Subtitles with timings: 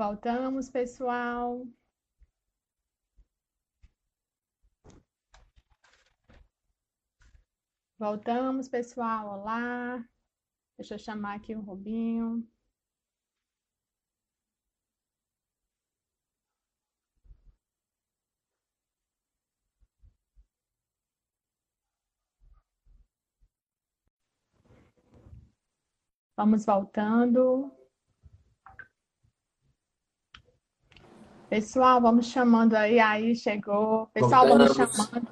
[0.00, 1.68] Voltamos, pessoal.
[7.98, 9.40] Voltamos, pessoal.
[9.40, 10.02] Olá.
[10.78, 12.48] Deixa eu chamar aqui o Rubinho.
[26.34, 27.70] Vamos voltando.
[31.50, 34.06] Pessoal, vamos chamando aí, aí chegou.
[34.14, 35.26] Pessoal, vamos chamando.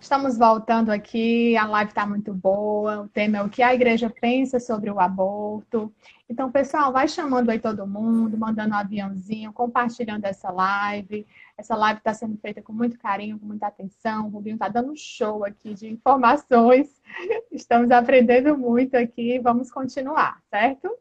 [0.00, 3.00] Estamos voltando aqui, a live está muito boa.
[3.00, 5.92] O tema é o que a igreja pensa sobre o aborto.
[6.28, 11.26] Então, pessoal, vai chamando aí todo mundo, mandando um aviãozinho, compartilhando essa live.
[11.58, 14.26] Essa live está sendo feita com muito carinho, com muita atenção.
[14.26, 17.02] O Rubinho está dando um show aqui de informações.
[17.50, 19.40] Estamos aprendendo muito aqui.
[19.40, 20.96] Vamos continuar, certo?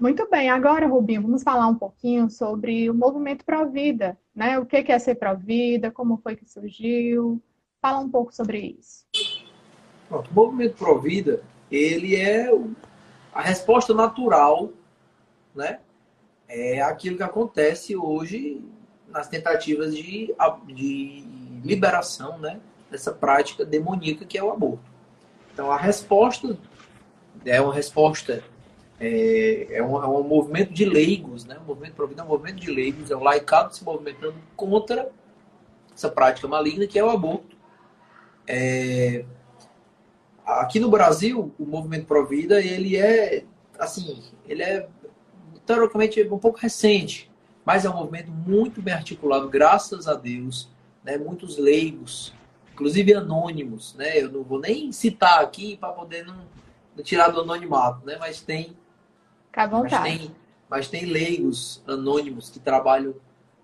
[0.00, 4.58] Muito bem, agora, Rubinho, vamos falar um pouquinho sobre o movimento Provida, né?
[4.58, 7.38] O que é ser Provida, como foi que surgiu?
[7.82, 9.04] Fala um pouco sobre isso.
[10.08, 12.50] Pronto, o movimento Provida, ele é
[13.34, 14.70] a resposta natural,
[15.54, 15.80] né?
[16.48, 18.64] É aquilo que acontece hoje
[19.06, 20.34] nas tentativas de,
[20.66, 21.24] de
[21.62, 22.58] liberação, né?
[22.90, 24.90] Dessa prática demoníaca que é o aborto.
[25.52, 26.56] Então, a resposta
[27.44, 28.42] é uma resposta
[29.00, 31.56] é, é, um, é um movimento de leigos, né?
[31.58, 35.10] O movimento Provida é um movimento de leigos, é o laicado se movimentando contra
[35.94, 37.56] essa prática maligna que é o aborto.
[38.46, 39.24] É,
[40.44, 43.44] aqui no Brasil, o movimento Provida, ele é,
[43.78, 44.86] assim, ele é
[45.64, 47.30] teoricamente um pouco recente,
[47.64, 50.68] mas é um movimento muito bem articulado, graças a Deus,
[51.02, 51.16] né?
[51.16, 52.34] Muitos leigos,
[52.74, 54.20] inclusive anônimos, né?
[54.20, 56.36] Eu não vou nem citar aqui para poder não,
[56.94, 58.18] não tirar do anonimato, né?
[58.18, 58.76] Mas tem
[59.50, 59.92] Fica à vontade.
[59.92, 60.36] Mas tem,
[60.68, 63.14] mas tem leigos anônimos que trabalham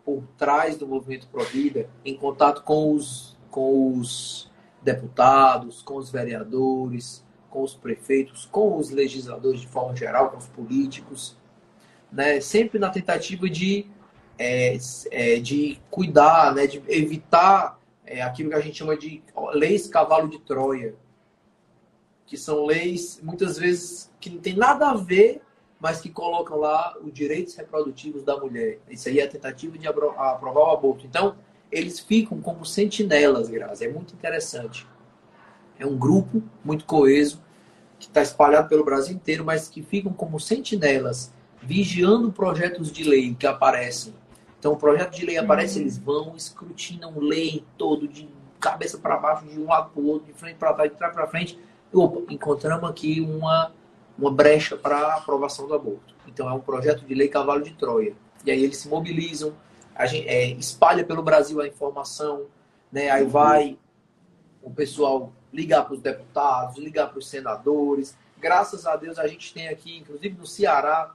[0.04, 4.50] por trás do movimento Provida, em contato com os, com os
[4.82, 10.46] deputados, com os vereadores, com os prefeitos, com os legisladores de forma geral, com os
[10.48, 11.36] políticos,
[12.10, 12.40] né?
[12.40, 13.86] sempre na tentativa de,
[14.38, 14.76] é,
[15.10, 16.66] é, de cuidar, né?
[16.66, 19.22] de evitar é, aquilo que a gente chama de
[19.54, 20.94] leis cavalo de Troia,
[22.26, 25.42] que são leis, muitas vezes, que não tem nada a ver
[25.80, 28.78] mas que colocam lá os direitos reprodutivos da mulher.
[28.90, 31.06] Isso aí é a tentativa de aprovar o aborto.
[31.06, 31.36] Então,
[31.70, 33.84] eles ficam como sentinelas, Graça.
[33.84, 34.86] É muito interessante.
[35.78, 37.42] É um grupo muito coeso,
[37.98, 41.32] que está espalhado pelo Brasil inteiro, mas que ficam como sentinelas,
[41.62, 44.14] vigiando projetos de lei que aparecem.
[44.58, 45.82] Então, o projeto de lei aparece, uhum.
[45.82, 48.28] eles vão, escrutinam lei todo, de
[48.58, 51.14] cabeça para baixo, de um lado para o outro, de frente para trás, de trás
[51.14, 51.58] para frente.
[51.92, 53.72] Opa, encontramos aqui uma
[54.18, 56.14] uma brecha para a aprovação do aborto.
[56.26, 58.14] Então é um projeto de lei cavalo de Troia.
[58.44, 59.54] E aí eles se mobilizam,
[59.94, 62.46] a gente, é, espalha pelo Brasil a informação,
[62.92, 63.10] né?
[63.10, 63.78] aí vai
[64.62, 68.16] o pessoal ligar para os deputados, ligar para os senadores.
[68.38, 71.14] Graças a Deus a gente tem aqui, inclusive no Ceará,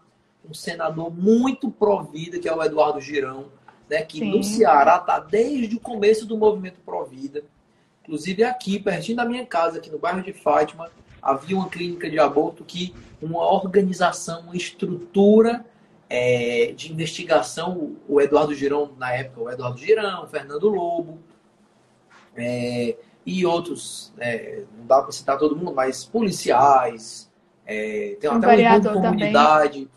[0.50, 3.48] um senador muito provida, que é o Eduardo Girão,
[3.90, 4.02] né?
[4.02, 4.32] que Sim.
[4.32, 7.44] no Ceará está desde o começo do movimento Provida.
[8.04, 10.90] Inclusive aqui, pertinho da minha casa, aqui no bairro de Fátima,
[11.22, 15.66] havia uma clínica de aborto que uma organização, uma estrutura
[16.10, 21.20] é, de investigação, o Eduardo Girão, na época, o Eduardo Girão, o Fernando Lobo,
[22.36, 27.32] é, e outros, é, não dá para citar todo mundo, mas policiais,
[27.66, 29.90] é, tem um até um irmão de comunidade, também.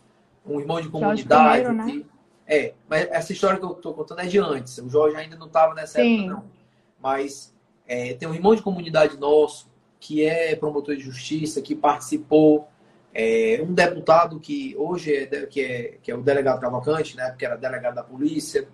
[0.46, 1.66] um irmão de comunidade.
[1.66, 2.04] Pinheiro, né?
[2.46, 4.76] É, mas essa história que eu estou contando é de antes.
[4.78, 6.26] O Jorge ainda não estava nessa Sim.
[6.26, 6.44] época, não.
[7.02, 7.54] Mas
[7.86, 9.68] é, tem um irmão de comunidade nosso,
[10.04, 12.68] que é promotor de justiça, que participou,
[13.14, 17.46] é, um deputado que hoje é, que é, que é o delegado Cavalcante, né, que
[17.46, 18.68] era delegado da polícia,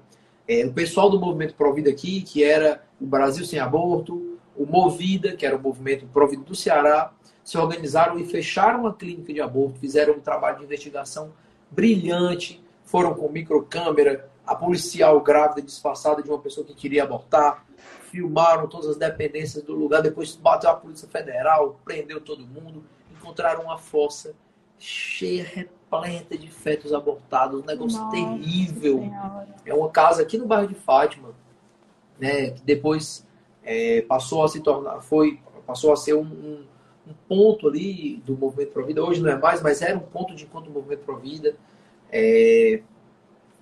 [0.49, 5.37] é, o pessoal do movimento Provida aqui, que era o Brasil Sem Aborto, o Movida,
[5.37, 7.13] que era o movimento Provida do Ceará,
[7.45, 11.33] se organizaram e fecharam uma clínica de aborto, fizeram um trabalho de investigação
[11.71, 17.65] brilhante, foram com microcâmera, a policial grávida disfarçada de uma pessoa que queria abortar,
[18.11, 23.65] filmaram todas as dependências do lugar, depois bateu a Polícia Federal, prendeu todo mundo, encontraram
[23.65, 24.35] uma fossa
[24.79, 28.99] cheia, repleta de fetos abortados, um negócio Nossa terrível.
[28.99, 29.49] Senhora.
[29.65, 31.31] É uma casa aqui no bairro de Fátima,
[32.19, 33.27] né, que depois
[33.63, 36.65] é, passou a se tornar, foi, passou a ser um, um,
[37.07, 40.35] um ponto ali do Movimento Pro Vida, hoje não é mais, mas era um ponto
[40.35, 41.55] de encontro do Movimento Pro Vida,
[42.11, 42.83] é,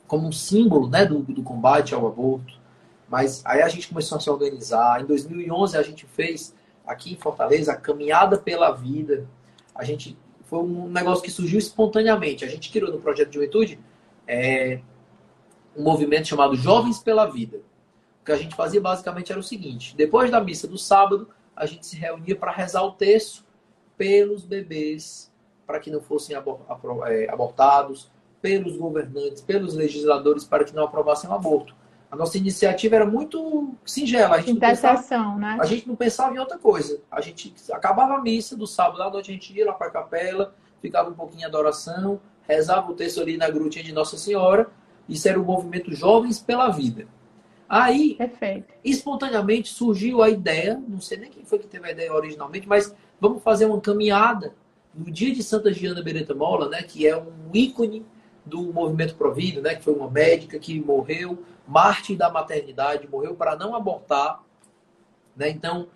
[0.07, 2.58] como um símbolo né, do, do combate ao aborto.
[3.09, 5.01] Mas aí a gente começou a se organizar.
[5.01, 6.55] Em 2011 a gente fez
[6.87, 9.27] aqui em Fortaleza a Caminhada pela Vida.
[9.75, 12.45] A gente foi um negócio que surgiu espontaneamente.
[12.45, 13.79] A gente criou no projeto de juventude
[14.27, 14.81] é,
[15.77, 17.59] um movimento chamado Jovens pela Vida.
[18.21, 21.67] O que a gente fazia basicamente era o seguinte: depois da missa do sábado, a
[21.67, 23.45] gente se reunia para rezar o texto
[23.97, 25.33] pelos bebês,
[25.67, 28.11] para que não fossem é, abortados,
[28.41, 31.75] pelos governantes, pelos legisladores, para que não aprovassem o aborto.
[32.11, 34.37] A nossa iniciativa era muito singela.
[34.37, 35.59] A gente, pensava, né?
[35.61, 37.01] a gente não pensava em outra coisa.
[37.11, 39.91] A gente acabava a missa do sábado à noite, a gente ia lá para a
[39.91, 44.71] capela, ficava um pouquinho em adoração, rezava o texto ali na grutinha de Nossa Senhora.
[45.07, 47.07] Isso era o movimento Jovens pela Vida.
[47.69, 48.73] Aí, Perfeito.
[48.83, 52.95] espontaneamente surgiu a ideia, não sei nem quem foi que teve a ideia originalmente, mas
[53.21, 54.55] vamos fazer uma caminhada
[54.95, 58.07] no dia de Santa Giana Beretta Mola, né, que é um ícone
[58.49, 63.55] do movimento Provida, né, que foi uma médica que morreu, mártir da maternidade, morreu para
[63.57, 64.43] não abortar.
[65.37, 65.51] Né?
[65.51, 65.89] Então,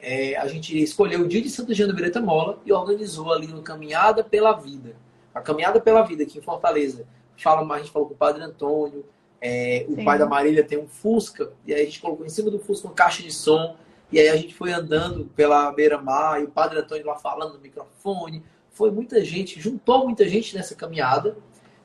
[0.00, 4.24] é, a gente escolheu o dia de Santa Beretta Mola e organizou ali uma caminhada
[4.24, 4.96] pela vida.
[5.34, 7.06] A caminhada pela vida aqui em Fortaleza.
[7.36, 9.04] Fala, a gente falou com o Padre Antônio,
[9.40, 12.50] é, o pai da Marília tem um Fusca, e aí a gente colocou em cima
[12.50, 13.76] do Fusca uma caixa de som,
[14.10, 17.60] e aí a gente foi andando pela beira-mar, e o Padre Antônio lá falando no
[17.60, 18.42] microfone.
[18.70, 21.36] Foi muita gente, juntou muita gente nessa caminhada,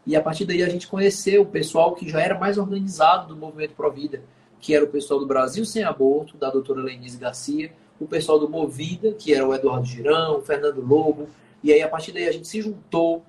[0.05, 3.35] e a partir daí a gente conheceu o pessoal que já era mais organizado do
[3.35, 4.21] movimento Pro Vida,
[4.59, 8.49] que era o pessoal do Brasil Sem Aborto, da doutora Lenise Garcia, o pessoal do
[8.49, 11.29] Movida, que era o Eduardo Girão, o Fernando Lobo,
[11.63, 13.23] e aí a partir daí a gente se juntou.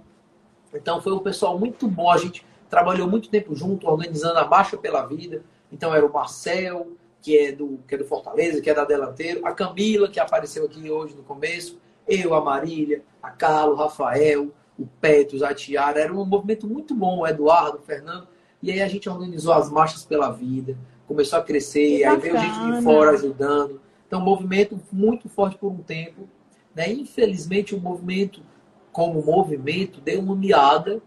[0.73, 4.77] Então foi um pessoal muito bom, a gente trabalhou muito tempo junto, organizando a Marcha
[4.77, 5.43] pela Vida.
[5.71, 6.89] Então era o Marcel,
[7.23, 10.65] que é do, que é do Fortaleza, que é da Delanteiro, a Camila, que apareceu
[10.65, 16.01] aqui hoje no começo, eu, a Marília, a Carlos, Rafael, o Petros, a Tiara.
[16.01, 18.29] Era um movimento muito bom, o Eduardo, o Fernando.
[18.63, 20.77] E aí a gente organizou as marchas pela vida,
[21.07, 23.81] começou a crescer, aí veio gente de fora ajudando.
[24.07, 26.29] Então, um movimento muito forte por um tempo.
[26.75, 26.91] Né?
[26.93, 28.43] Infelizmente, o movimento,
[28.91, 31.03] como movimento, deu uma miada,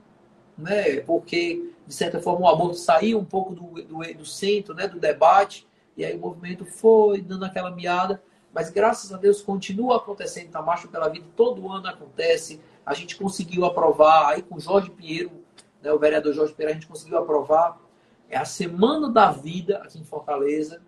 [0.58, 1.00] né?
[1.02, 4.88] porque, de certa forma, o aborto saiu um pouco do, do, do centro, né?
[4.88, 8.22] do debate, e aí o movimento foi dando aquela miada.
[8.54, 10.56] Mas, graças a Deus, continua acontecendo.
[10.56, 15.30] A Marcha pela Vida todo ano acontece a gente conseguiu aprovar, aí com Jorge Pinheiro,
[15.84, 17.78] né, o vereador Jorge Pinheiro, a gente conseguiu aprovar
[18.30, 20.82] é a Semana da Vida aqui em Fortaleza,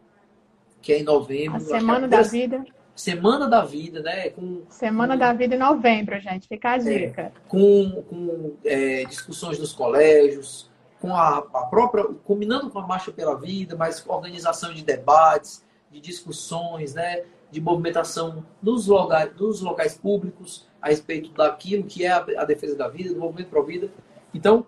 [0.81, 1.57] que é em novembro.
[1.57, 2.65] A Semana da Vida.
[2.95, 4.29] Semana da Vida, né?
[4.29, 6.47] Com, Semana com, da Vida em novembro, gente.
[6.47, 7.21] Fica a é, dica.
[7.21, 10.69] É, com com é, discussões nos colégios,
[11.01, 12.05] com a, a, própria.
[12.23, 17.23] combinando com a Marcha pela Vida, mas organização de debates, de discussões, né?
[17.51, 22.87] De movimentação nos locais, nos locais públicos a respeito daquilo que é a, defesa da
[22.87, 23.89] vida, do movimento pro vida.
[24.33, 24.65] Então,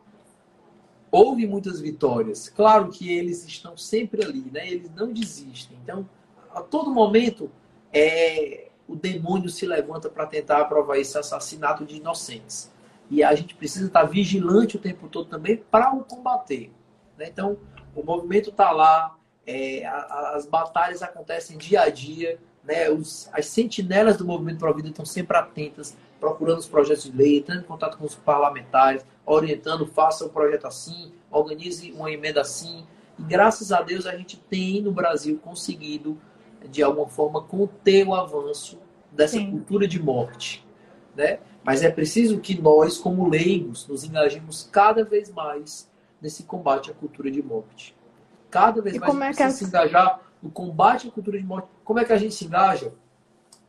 [1.11, 2.49] houve muitas vitórias.
[2.49, 4.67] Claro que eles estão sempre ali, né?
[4.67, 5.77] Eles não desistem.
[5.83, 6.07] Então,
[6.53, 7.51] a todo momento,
[7.93, 12.71] é, o demônio se levanta para tentar aprovar esse assassinato de inocentes.
[13.09, 16.71] E a gente precisa estar vigilante o tempo todo também para o combater.
[17.17, 17.27] Né?
[17.27, 17.57] Então,
[17.95, 23.47] o movimento está lá, é, a, as batalhas acontecem dia a dia né, os, as
[23.47, 27.65] sentinelas do movimento Pro Vida estão sempre atentas, procurando os projetos de lei, entrando em
[27.65, 32.85] contato com os parlamentares, orientando, faça um projeto assim, organize uma emenda assim.
[33.17, 36.17] E graças a Deus a gente tem no Brasil conseguido,
[36.69, 38.79] de alguma forma, conter o avanço
[39.11, 39.51] dessa Sim.
[39.51, 40.65] cultura de morte.
[41.15, 41.39] Né?
[41.63, 45.89] Mas é preciso que nós, como leigos, nos engajemos cada vez mais
[46.21, 47.95] nesse combate à cultura de morte.
[48.49, 51.67] Cada vez e mais é que se engajar no combate à cultura de morte.
[51.83, 52.93] Como é que a gente se engaja?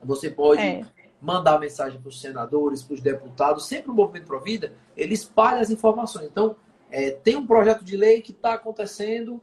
[0.03, 0.85] Você pode é.
[1.21, 5.61] mandar mensagem para os senadores, para os deputados, sempre o Movimento Pro Vida, ele espalha
[5.61, 6.27] as informações.
[6.27, 6.57] Então,
[6.91, 9.41] é, tem um projeto de lei que está acontecendo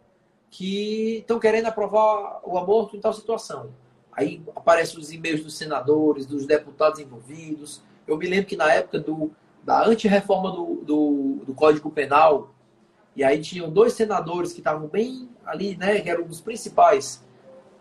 [0.50, 3.72] que estão querendo aprovar o aborto em tal situação.
[4.12, 7.82] Aí aparecem os e-mails dos senadores, dos deputados envolvidos.
[8.08, 9.32] Eu me lembro que na época do,
[9.64, 12.50] da antirreforma do, do, do Código Penal,
[13.20, 17.22] e aí tinham dois senadores que estavam bem ali, né, que eram os principais,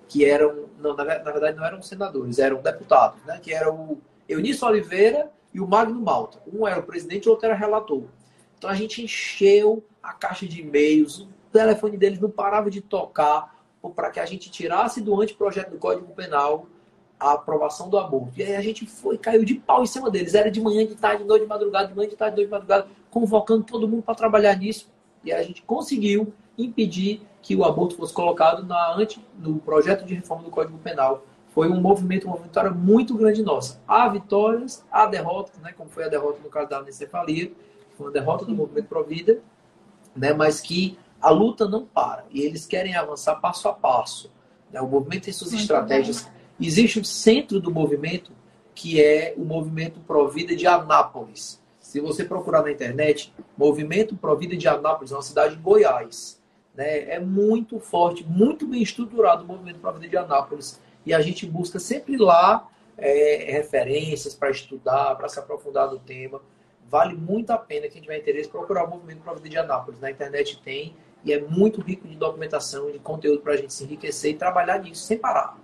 [0.09, 4.67] que eram, não, na, verdade não eram senadores, eram deputados, né, que eram o Eunício
[4.67, 6.43] Oliveira e o Magno Malta.
[6.53, 8.03] Um era o presidente o outro era relator.
[8.59, 13.57] Então a gente encheu a caixa de e-mails, o telefone deles não parava de tocar
[13.95, 16.67] para que a gente tirasse do anteprojeto do Código Penal
[17.21, 18.33] a aprovação do aborto.
[18.37, 20.35] E aí a gente foi, caiu de pau em cima deles.
[20.35, 22.49] Era de manhã, de tarde, de noite, de madrugada, de manhã, de tarde, de noite,
[22.49, 24.98] de madrugada, convocando todo mundo para trabalhar nisso.
[25.29, 28.97] E a gente conseguiu impedir que o aborto fosse colocado na
[29.39, 31.23] no projeto de reforma do Código Penal.
[31.49, 33.79] Foi um movimento, uma vitória muito grande nossa.
[33.87, 37.53] Há vitórias, há derrotas, né, como foi a derrota no caso da anencefalia,
[37.99, 39.43] foi uma derrota do movimento Provida,
[40.17, 42.25] né, mas que a luta não para.
[42.31, 44.33] E eles querem avançar passo a passo.
[44.73, 44.81] Né?
[44.81, 46.27] O movimento tem suas muito estratégias.
[46.59, 48.33] Existe um centro do movimento,
[48.75, 54.69] que é o movimento Provida de Anápolis Se você procurar na internet, Movimento Provida de
[54.69, 56.39] Anápolis, uma cidade em Goiás.
[56.75, 57.09] Né?
[57.09, 60.79] É muito forte, muito bem estruturado o Movimento Provida de Anápolis.
[61.07, 62.69] E a gente busca sempre lá
[62.99, 66.43] é, referências para estudar, para se aprofundar no tema.
[66.91, 69.99] Vale muito a pena quem tiver interesse procurar o Movimento Provida de Anápolis.
[69.99, 73.85] Na internet tem e é muito rico de documentação, de conteúdo para a gente se
[73.85, 75.57] enriquecer e trabalhar nisso sem parar.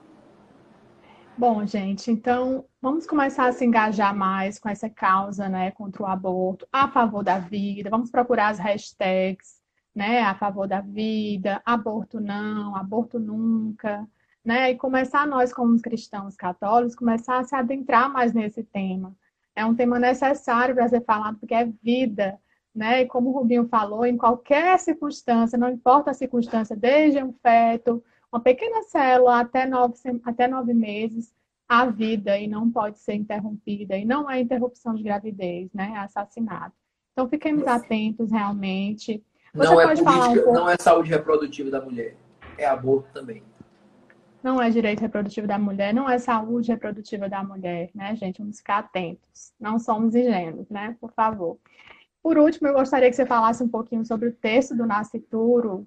[1.37, 6.07] Bom, gente, então vamos começar a se engajar mais com essa causa, né, contra o
[6.07, 7.91] aborto, a favor da vida.
[7.91, 9.61] Vamos procurar as hashtags,
[9.93, 14.07] né, a favor da vida, aborto não, aborto nunca,
[14.45, 19.13] né, e começar nós como cristãos católicos começar a se adentrar mais nesse tema.
[19.57, 22.39] É um tema necessário para ser falado porque é vida,
[22.75, 23.03] né?
[23.03, 28.03] E como o Rubinho falou, em qualquer circunstância, não importa a circunstância, desde um feto
[28.35, 31.33] uma pequena célula até nove, até nove meses,
[31.69, 33.97] a vida e não pode ser interrompida.
[33.97, 35.93] E não é interrupção de gravidez, né?
[35.95, 36.75] É assassinato.
[37.13, 39.25] Então, fiquemos atentos realmente.
[39.55, 40.53] Você não é política, um pouco...
[40.53, 42.17] não é saúde reprodutiva da mulher,
[42.59, 43.41] é aborto também.
[44.43, 48.39] Não é direito reprodutivo da mulher, não é saúde reprodutiva da mulher, né, gente?
[48.41, 49.53] Vamos ficar atentos.
[49.61, 50.97] Não somos ingênuos, né?
[51.01, 51.57] Por favor.
[52.21, 55.87] Por último, eu gostaria que você falasse um pouquinho sobre o texto do Nascituro,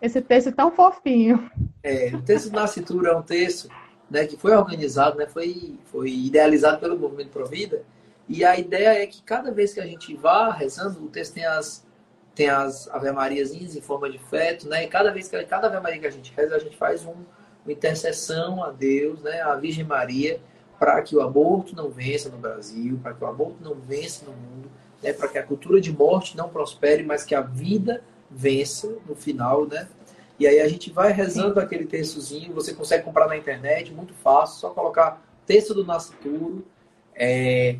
[0.00, 1.50] esse texto tão fofinho.
[1.82, 3.68] É, o texto do Nascituro é um texto
[4.10, 7.82] né, que foi organizado, né, foi, foi idealizado pelo Movimento Provida,
[8.28, 11.44] e a ideia é que cada vez que a gente vá rezando, o texto tem
[11.44, 11.86] as,
[12.34, 15.80] tem as Ave Mariazinhas em forma de feto, né, e cada vez que cada Ave
[15.80, 17.14] Maria que a gente reza, a gente faz um,
[17.64, 20.40] uma intercessão a Deus, né, a Virgem Maria,
[20.78, 24.32] para que o aborto não vença no Brasil, para que o aborto não vença no
[24.32, 24.70] mundo,
[25.02, 29.14] né, para que a cultura de morte não prospere, mas que a vida vença no
[29.14, 29.88] final, né?
[30.38, 31.60] E aí a gente vai rezando Sim.
[31.60, 36.64] aquele textozinho, você consegue comprar na internet, muito fácil, só colocar texto do Nascituro.
[37.14, 37.78] É,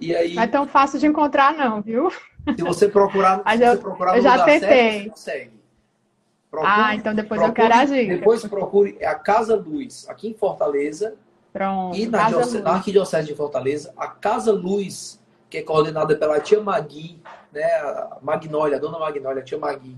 [0.00, 2.10] e aí, não é tão fácil de encontrar, não, viu?
[2.56, 4.68] Se você procurar, Mas eu, você procurar eu já tentei.
[4.68, 5.62] Certo, você consegue.
[6.50, 8.08] Procure, ah, então depois procure, eu quero agir.
[8.08, 11.14] Depois procure a Casa Luz, aqui em Fortaleza.
[11.52, 11.96] Pronto.
[11.96, 15.22] E na, na Arquidiocese de Fortaleza, a Casa Luz
[15.52, 17.20] que é coordenada pela tia Magui,
[17.52, 19.96] né, a Magnólia, a dona Magnólia, a tia Magui,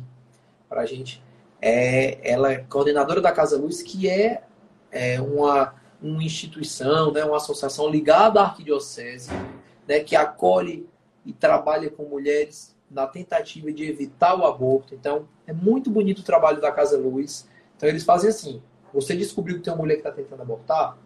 [0.68, 1.22] para a gente.
[1.60, 4.42] É, ela é coordenadora da Casa Luz, que é,
[4.90, 9.30] é uma, uma instituição, né, uma associação ligada à arquidiocese,
[9.86, 10.86] né, que acolhe
[11.24, 14.94] e trabalha com mulheres na tentativa de evitar o aborto.
[14.94, 17.48] Então, é muito bonito o trabalho da Casa Luz.
[17.76, 20.98] Então, eles fazem assim: você descobriu que tem uma mulher que está tentando abortar,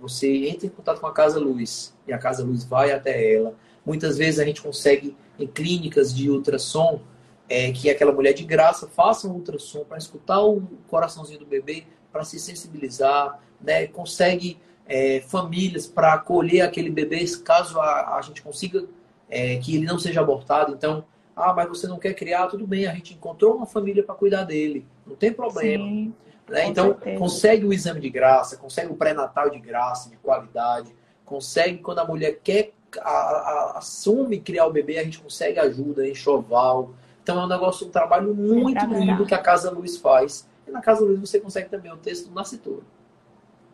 [0.00, 3.54] você entra em contato com a Casa Luz e a Casa Luz vai até ela,
[3.84, 7.00] Muitas vezes a gente consegue em clínicas de ultrassom
[7.48, 11.84] é, que aquela mulher de graça faça um ultrassom para escutar o coraçãozinho do bebê,
[12.12, 13.86] para se sensibilizar, né?
[13.86, 18.84] consegue é, famílias para acolher aquele bebê caso a, a gente consiga
[19.28, 20.72] é, que ele não seja abortado.
[20.72, 24.14] Então, ah, mas você não quer criar, tudo bem, a gente encontrou uma família para
[24.14, 25.84] cuidar dele, não tem problema.
[25.84, 26.14] Sim,
[26.48, 26.66] né?
[26.66, 27.18] Então, certeza.
[27.18, 32.04] consegue o exame de graça, consegue o pré-natal de graça, de qualidade, consegue quando a
[32.04, 36.94] mulher quer a, a, assume criar o bebê, a gente consegue ajuda, enxoval.
[37.22, 40.46] Então é um negócio, um trabalho muito lindo que a Casa Luz faz.
[40.66, 42.84] E na Casa Luz você consegue também o texto do Nascituro.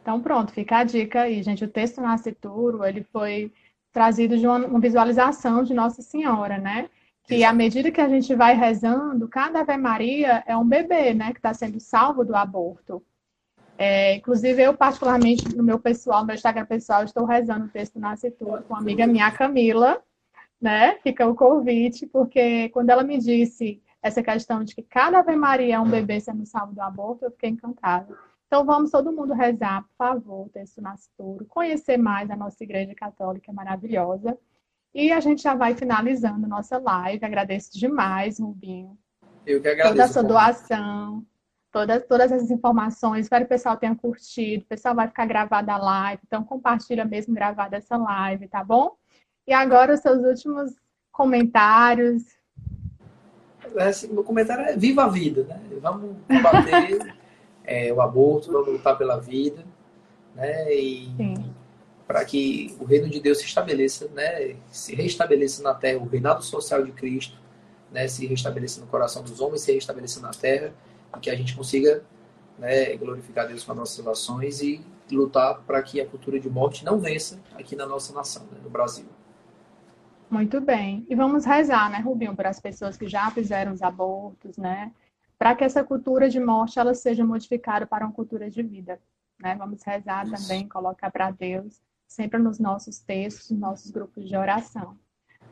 [0.03, 1.65] Então pronto, fica a dica aí, gente.
[1.65, 3.53] O texto do Nascituro, ele foi
[3.93, 6.89] trazido de uma, uma visualização de Nossa Senhora, né?
[7.25, 11.33] Que à medida que a gente vai rezando, cada Ave Maria é um bebê, né?
[11.33, 13.03] Que está sendo salvo do aborto.
[13.83, 17.99] É, inclusive, eu, particularmente, no meu pessoal, no meu Instagram pessoal, estou rezando o texto
[17.99, 20.03] Nascitura com uma amiga minha, Camila,
[20.61, 20.97] né?
[20.97, 25.77] Fica o convite, porque quando ela me disse essa questão de que cada Ave Maria
[25.77, 28.15] é um bebê sendo salvo do aborto, eu fiquei encantada.
[28.47, 32.95] Então, vamos todo mundo rezar, por favor, o texto Nascituro, conhecer mais a nossa Igreja
[32.95, 34.37] Católica maravilhosa.
[34.95, 37.25] E a gente já vai finalizando nossa live.
[37.25, 38.99] Agradeço demais, Rubinho.
[39.47, 39.95] Eu que agradeço.
[39.95, 41.25] Toda a sua doação
[41.71, 43.27] todas, todas essas informações.
[43.27, 44.65] Espero que o pessoal tenha curtido.
[44.65, 48.97] O pessoal vai ficar gravada a live, então compartilha mesmo gravada essa live, tá bom?
[49.47, 50.73] E agora os seus últimos
[51.13, 52.23] comentários.
[53.77, 55.61] Esse, meu comentário é viva a vida, né?
[55.81, 57.15] Vamos combater
[57.65, 59.65] é, o aborto, vamos lutar pela vida,
[60.35, 60.73] né?
[60.75, 61.09] E
[62.07, 64.57] para que o reino de Deus se estabeleça, né?
[64.71, 67.39] Se restabeleça na terra, o reinado social de Cristo,
[67.93, 68.09] né?
[68.09, 70.73] Se restabeleça no coração dos homens, se restabeleça na terra
[71.17, 72.05] e que a gente consiga
[72.59, 76.85] né, glorificar Deus com as nossas relações e lutar para que a cultura de morte
[76.85, 79.07] não vença aqui na nossa nação, né, no Brasil.
[80.31, 81.05] Muito bem.
[81.09, 84.93] E vamos rezar, né, Rubinho, para as pessoas que já fizeram os abortos, né?
[85.37, 89.01] Para que essa cultura de morte ela seja modificada para uma cultura de vida,
[89.41, 89.57] né?
[89.57, 90.37] Vamos rezar Isso.
[90.37, 94.97] também, colocar para Deus, sempre nos nossos textos, nos nossos grupos de oração.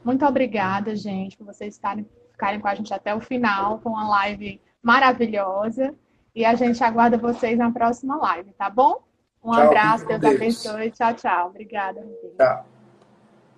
[0.04, 4.08] Muito obrigada, gente, por vocês estarem, ficarem com a gente até o final, com uma
[4.08, 5.94] live maravilhosa.
[6.34, 9.02] E a gente aguarda vocês na próxima live, tá bom?
[9.44, 10.90] Um tchau, abraço, Deus, Deus abençoe.
[10.90, 11.48] Tchau, tchau.
[11.48, 12.00] Obrigada.
[12.38, 12.64] Tchau.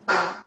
[0.08, 0.44] tchau.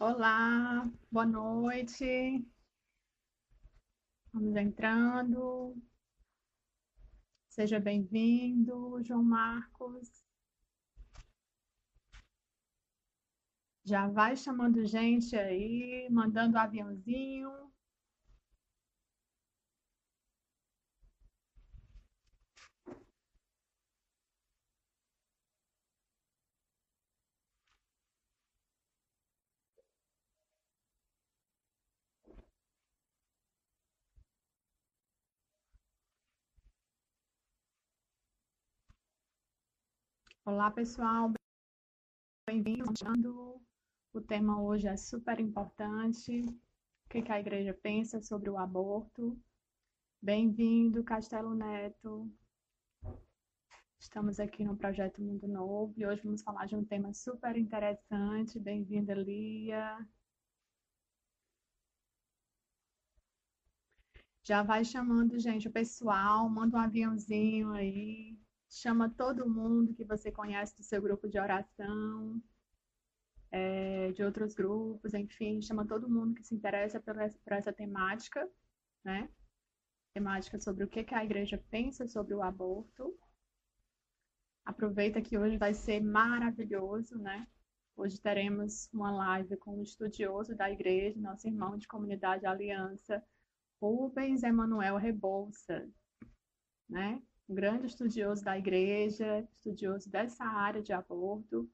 [0.00, 2.46] Olá, boa noite.
[4.32, 5.76] Vamos entrando.
[7.48, 10.24] Seja bem-vindo, João Marcos.
[13.84, 17.50] Já vai chamando gente aí, mandando aviãozinho.
[40.50, 41.30] Olá, pessoal.
[42.48, 43.02] Bem-vindos.
[44.14, 46.40] O tema hoje é super importante.
[46.40, 49.38] O que a igreja pensa sobre o aborto?
[50.22, 52.32] Bem-vindo, Castelo Neto.
[53.98, 58.58] Estamos aqui no projeto Mundo Novo e hoje vamos falar de um tema super interessante.
[58.58, 59.98] Bem-vinda, Lia.
[64.42, 68.34] Já vai chamando, gente, o pessoal, manda um aviãozinho aí
[68.68, 72.40] chama todo mundo que você conhece do seu grupo de oração,
[73.50, 77.72] é, de outros grupos, enfim, chama todo mundo que se interessa por essa, por essa
[77.72, 78.48] temática,
[79.04, 79.28] né?
[80.12, 83.18] Temática sobre o que, que a igreja pensa sobre o aborto.
[84.64, 87.46] Aproveita que hoje vai ser maravilhoso, né?
[87.96, 93.24] Hoje teremos uma live com um estudioso da igreja, nosso irmão de comunidade Aliança,
[93.80, 95.90] Rubens Emanuel Rebouças,
[96.88, 97.22] né?
[97.48, 101.68] Um grande estudioso da igreja, estudioso dessa área de aborto.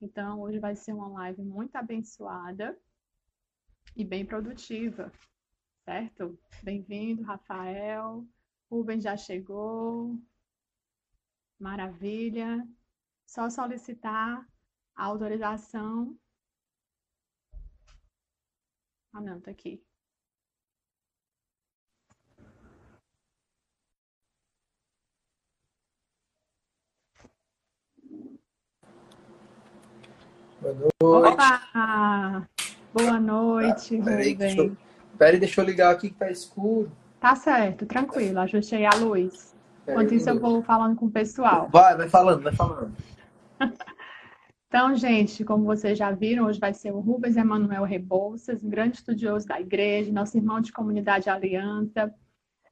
[0.00, 2.78] Então, hoje vai ser uma live muito abençoada
[3.96, 5.10] e bem produtiva,
[5.84, 6.38] certo?
[6.62, 8.24] Bem-vindo, Rafael.
[8.70, 10.16] Rubens já chegou.
[11.58, 12.66] Maravilha.
[13.26, 14.46] Só solicitar
[14.94, 16.16] a autorização.
[19.12, 19.85] Ah, não, tá aqui.
[30.74, 31.34] Boa noite.
[31.34, 32.48] Opa!
[32.92, 34.76] Boa noite, ah, peraí, deixa eu,
[35.18, 36.90] peraí, deixa eu ligar aqui que tá escuro.
[37.20, 38.40] Tá certo, tranquilo.
[38.40, 39.54] Ajustei a luz.
[39.86, 41.68] Enquanto isso, eu vou falando com o pessoal.
[41.70, 42.92] Vai, vai falando, vai falando.
[44.68, 48.96] Então, gente, como vocês já viram, hoje vai ser o Rubens Emanuel Rebouças, um grande
[48.96, 52.12] estudioso da igreja, nosso irmão de comunidade Aliança,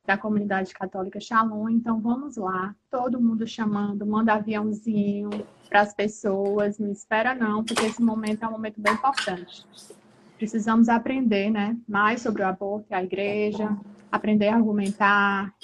[0.06, 1.68] da comunidade católica Shalom.
[1.68, 5.30] Então, vamos lá, todo mundo chamando, manda aviãozinho,
[5.68, 9.66] para as pessoas, não espera não, porque esse momento é um momento bem importante.
[10.36, 13.76] Precisamos aprender, né, mais sobre o aborto e a igreja,
[14.12, 15.54] aprender a argumentar,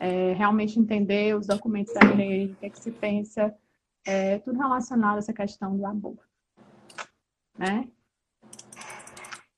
[0.00, 3.54] é, realmente entender os documentos da igreja, o que, é que se pensa,
[4.04, 6.24] é, tudo relacionado a essa questão do aborto,
[7.56, 7.88] né?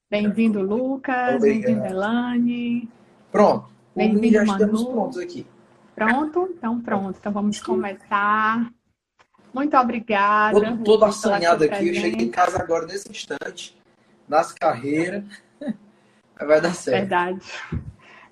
[0.08, 1.42] Bem-vindo, Lucas.
[1.42, 2.88] Bem-vindo, Elane.
[3.32, 3.75] Pronto.
[3.96, 4.92] Bem-vindo, Manu.
[4.92, 5.46] Prontos aqui.
[5.94, 6.52] Pronto?
[6.54, 7.16] Então, pronto.
[7.18, 8.70] Então, vamos começar.
[9.54, 10.60] Muito obrigada.
[10.60, 11.88] Todo, todo assanhado aqui.
[11.88, 13.74] Eu cheguei em casa agora nesse instante,
[14.28, 15.24] nas carreiras.
[16.38, 17.08] Vai dar certo.
[17.08, 17.46] Verdade.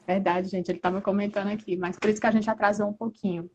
[0.07, 0.69] Verdade, gente.
[0.71, 3.51] Ele estava comentando aqui, mas por isso que a gente atrasou um pouquinho.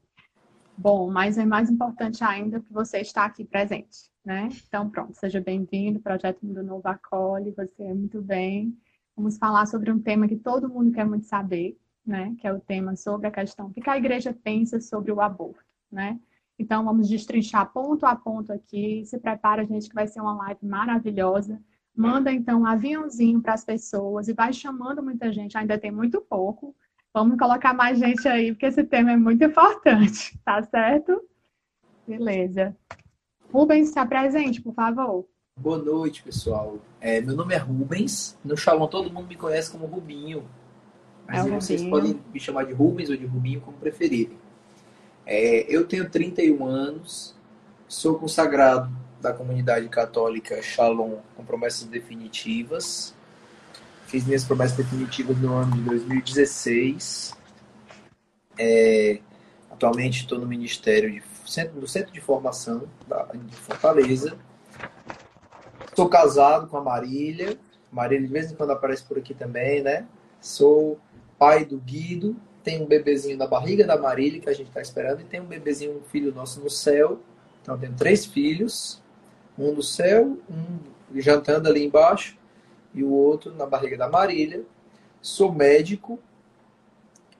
[0.76, 4.50] Bom, mas é mais importante ainda que você está aqui presente, né?
[4.68, 8.76] Então, pronto, seja bem-vindo, Projeto Mundo Novo acolhe, você é muito bem.
[9.16, 11.78] Vamos falar sobre um tema que todo mundo quer muito saber,
[12.10, 12.36] né?
[12.40, 15.64] Que é o tema sobre a questão o que a igreja pensa sobre o aborto,
[15.92, 16.20] né?
[16.58, 19.06] Então, vamos destrinchar ponto a ponto aqui.
[19.06, 21.62] Se prepara, gente, que vai ser uma live maravilhosa.
[21.96, 25.58] Manda, então, um aviãozinho para as pessoas e vai chamando muita gente.
[25.58, 26.76] Ainda tem muito pouco.
[27.14, 31.22] Vamos colocar mais gente aí, porque esse tema é muito importante, tá certo?
[32.06, 32.76] Beleza.
[33.52, 35.26] Rubens, se apresente, por favor.
[35.58, 36.78] Boa noite, pessoal.
[37.00, 38.38] É, meu nome é Rubens.
[38.44, 40.46] No Shalom todo mundo me conhece como Rubinho.
[41.30, 42.02] Mas é vocês Rubinho.
[42.02, 44.38] podem me chamar de Rubens ou de Rubinho, como preferirem.
[45.26, 47.36] É, eu tenho 31 anos,
[47.88, 53.14] sou consagrado da comunidade católica Shalom com promessas definitivas.
[54.08, 57.38] Fiz minhas promessas definitivas no ano de 2016.
[58.58, 59.20] É,
[59.70, 64.36] atualmente estou no Ministério de centro, no Centro de Formação da, de Fortaleza.
[65.86, 67.56] Estou casado com a Marília.
[67.92, 70.08] Marília de vez em quando aparece por aqui também, né?
[70.42, 71.00] Sou
[71.40, 72.36] pai do Guido.
[72.64, 75.22] Tem um bebezinho na barriga da Marília que a gente está esperando.
[75.22, 77.20] E tem um bebezinho, um filho nosso no céu.
[77.62, 79.02] Então, tenho três filhos.
[79.58, 82.38] Um no céu, um jantando ali embaixo.
[82.94, 84.64] E o outro na barriga da Marília.
[85.22, 86.20] Sou médico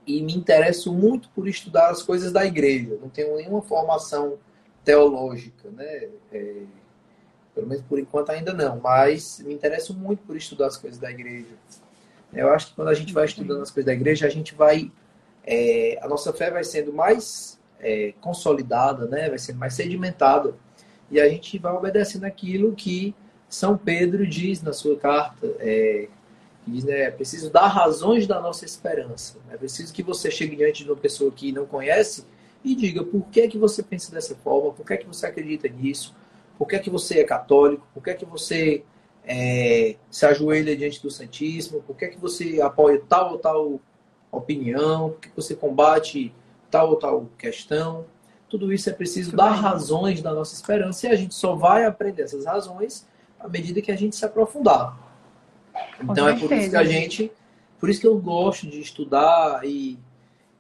[0.10, 2.98] e me interesso muito por estudar as coisas da igreja.
[3.00, 4.40] Não tenho nenhuma formação
[4.84, 6.10] teológica, né?
[6.32, 6.64] É,
[7.54, 11.12] pelo menos por enquanto ainda não, mas me interesso muito por estudar as coisas da
[11.12, 11.54] igreja.
[12.34, 14.92] Eu acho que quando a gente vai estudando as coisas da igreja, a gente vai.
[15.46, 19.30] É, a nossa fé vai sendo mais é, consolidada, né?
[19.30, 20.54] vai sendo mais sedimentada,
[21.10, 23.16] e a gente vai obedecendo aquilo que
[23.48, 25.48] São Pedro diz na sua carta.
[25.60, 26.08] É,
[26.68, 29.38] diz, né, é preciso dar razões da nossa esperança.
[29.50, 32.26] É preciso que você chegue diante de uma pessoa que não conhece
[32.64, 36.16] e diga por que, que você pensa dessa forma, por que, que você acredita nisso,
[36.58, 38.84] por que, que você é católico, por que, que você
[39.32, 43.80] é, se ajoelha diante do Santíssimo, por que, que você apoia tal ou tal
[44.32, 46.34] opinião, por que, que você combate
[46.72, 48.06] tal ou tal questão.
[48.50, 52.24] Tudo isso é preciso dar razões da nossa esperança e a gente só vai aprender
[52.24, 53.08] essas razões
[53.40, 54.98] à medida que a gente se aprofundar.
[56.02, 57.32] Então é por isso que a gente,
[57.80, 60.00] por isso que eu gosto de estudar e,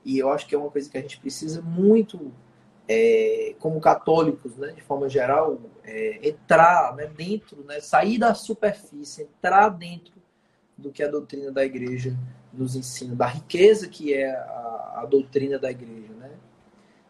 [0.05, 2.31] e eu acho que é uma coisa que a gente precisa muito,
[2.91, 9.21] é, como católicos, né, de forma geral, é, entrar né, dentro, né, sair da superfície,
[9.21, 10.13] entrar dentro
[10.75, 12.17] do que a doutrina da igreja
[12.51, 16.31] nos ensina, da riqueza que é a, a doutrina da igreja, né?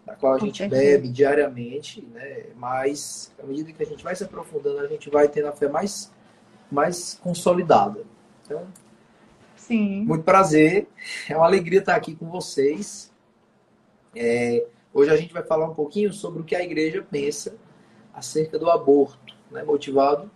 [0.06, 2.48] Da qual a gente bebe diariamente, né?
[2.56, 5.70] Mas à medida que a gente vai se aprofundando, a gente vai tendo a fé
[5.70, 6.12] mais
[6.70, 8.04] mais consolidada.
[8.44, 8.68] Então,
[9.56, 10.04] Sim.
[10.04, 10.88] muito prazer,
[11.30, 13.12] é uma alegria estar aqui com vocês.
[14.16, 17.56] É, hoje a gente vai falar um pouquinho sobre o que a igreja pensa
[18.14, 20.30] acerca do aborto, né, motivado,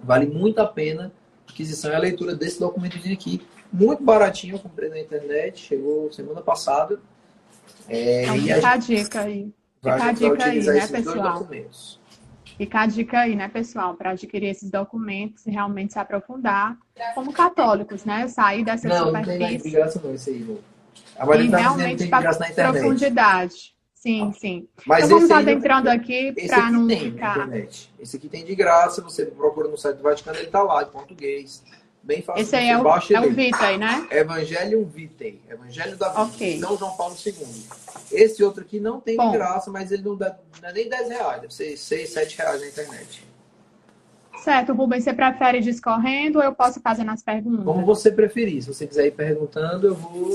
[0.00, 1.12] Vale muito a pena
[1.48, 3.46] a aquisição e a leitura desse documentozinho aqui.
[3.72, 6.98] Muito baratinho, eu comprei na internet, chegou semana passada.
[7.88, 9.52] É, então, fica a, a dica aí.
[9.82, 11.48] Fica a dica aí, né, pessoal?
[12.56, 16.76] Fica a dica aí, né, pessoal, para adquirir esses documentos e realmente se aprofundar
[17.14, 18.26] como católicos, né?
[18.28, 19.38] Sair dessa Não, não superfície.
[19.38, 20.38] tem de graça não, isso aí.
[20.40, 20.58] Não.
[21.18, 22.72] A E Maria tá dizendo que realmente tem graça na internet.
[22.72, 23.75] profundidade.
[23.96, 24.68] Sim, sim.
[24.86, 27.36] Mas então vamos não- adentrando aqui para não tem ficar.
[27.38, 27.92] internet.
[27.98, 30.86] Esse aqui tem de graça, você procura no site do Vaticano, ele tá lá, em
[30.86, 31.62] português.
[32.02, 32.40] Bem fácil.
[32.42, 33.32] Esse aí é o, é o.
[33.32, 34.06] Vitae, né?
[34.12, 36.60] Evangelium Vitae, Evangelho da Vida, Ok.
[36.60, 37.34] São João Paulo II.
[38.12, 39.32] Esse outro aqui não tem Bom.
[39.32, 42.38] de graça, mas ele não, dá, não é nem 10 reais, deve ser 6, 7
[42.38, 43.24] reais na internet.
[44.46, 47.64] Certo, Rubens, você prefere discorrendo ou eu posso fazer nas perguntas?
[47.64, 50.30] Como você preferir, se você quiser ir perguntando, eu vou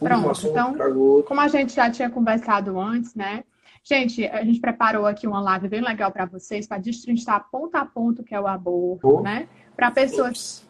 [0.00, 1.22] Pronto, um assunto, então-.
[1.22, 3.44] Como a gente já tinha conversado antes, né?
[3.84, 7.84] Gente, a gente preparou aqui uma live bem legal para vocês, para destrinchar ponto a
[7.86, 9.20] ponto o que é o aborto, Oh.
[9.20, 9.46] né?
[9.76, 10.66] Para pessoas.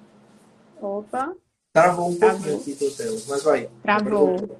[0.78, 1.32] Opa,
[1.72, 2.38] Travou um Travou.
[2.58, 3.70] pouquinho aqui, mas vai.
[3.82, 4.58] Travou.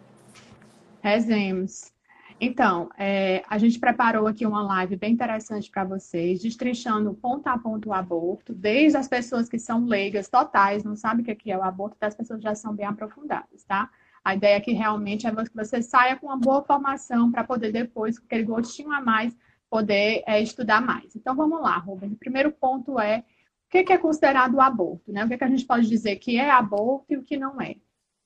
[1.02, 1.92] rezemos.
[2.40, 7.56] Então, é, a gente preparou aqui uma live bem interessante para vocês, destrinchando ponto a
[7.56, 11.34] ponto o aborto, desde as pessoas que são leigas totais, não sabem o que é
[11.34, 13.88] que é o aborto, até as pessoas já são bem aprofundadas, tá?
[14.24, 18.18] A ideia aqui realmente é que você saia com uma boa formação para poder depois,
[18.18, 19.36] com aquele gostinho a mais,
[19.70, 21.14] poder é, estudar mais.
[21.14, 22.12] Então, vamos lá, Rubens.
[22.12, 25.24] O primeiro ponto é o que que é considerado o aborto, né?
[25.24, 27.76] O que, que a gente pode dizer que é aborto e o que não é.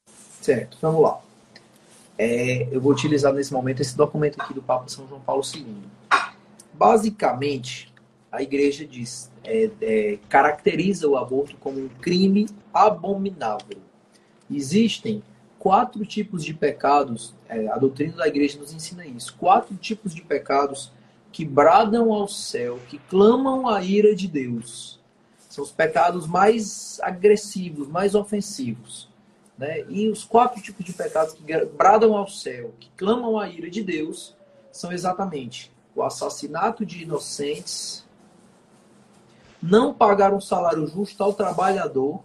[0.06, 1.27] Certo, vamos lá.
[2.18, 5.84] É, eu vou utilizar nesse momento esse documento aqui do Papa São João Paulo II.
[6.74, 7.94] Basicamente,
[8.30, 13.78] a igreja diz, é, é, caracteriza o aborto como um crime abominável.
[14.50, 15.22] Existem
[15.58, 20.22] quatro tipos de pecados, é, a doutrina da igreja nos ensina isso, quatro tipos de
[20.22, 20.92] pecados
[21.32, 24.98] que bradam ao céu, que clamam a ira de Deus.
[25.48, 29.08] São os pecados mais agressivos, mais ofensivos.
[29.58, 29.84] Né?
[29.88, 33.82] E os quatro tipos de pecados que bradam ao céu, que clamam a ira de
[33.82, 34.36] Deus,
[34.70, 38.06] são exatamente o assassinato de inocentes,
[39.60, 42.22] não pagar um salário justo ao trabalhador,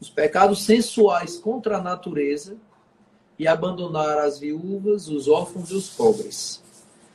[0.00, 2.56] os pecados sensuais contra a natureza
[3.36, 6.62] e abandonar as viúvas, os órfãos e os pobres.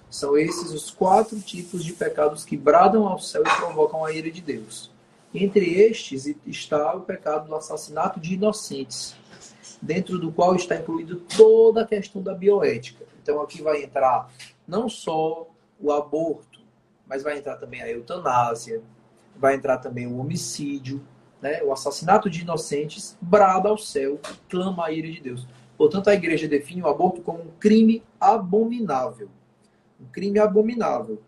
[0.09, 4.29] São esses os quatro tipos de pecados que bradam ao céu e provocam a ira
[4.29, 4.90] de Deus.
[5.33, 9.15] Entre estes está o pecado do assassinato de inocentes,
[9.81, 13.05] dentro do qual está incluído toda a questão da bioética.
[13.21, 14.29] Então aqui vai entrar
[14.67, 15.47] não só
[15.79, 16.59] o aborto,
[17.07, 18.81] mas vai entrar também a eutanásia,
[19.35, 21.01] vai entrar também o homicídio,
[21.41, 21.63] né?
[21.63, 25.47] o assassinato de inocentes, brada ao céu, clama a ira de Deus.
[25.77, 29.29] Portanto, a igreja define o aborto como um crime abominável.
[29.99, 31.21] Um crime abominável.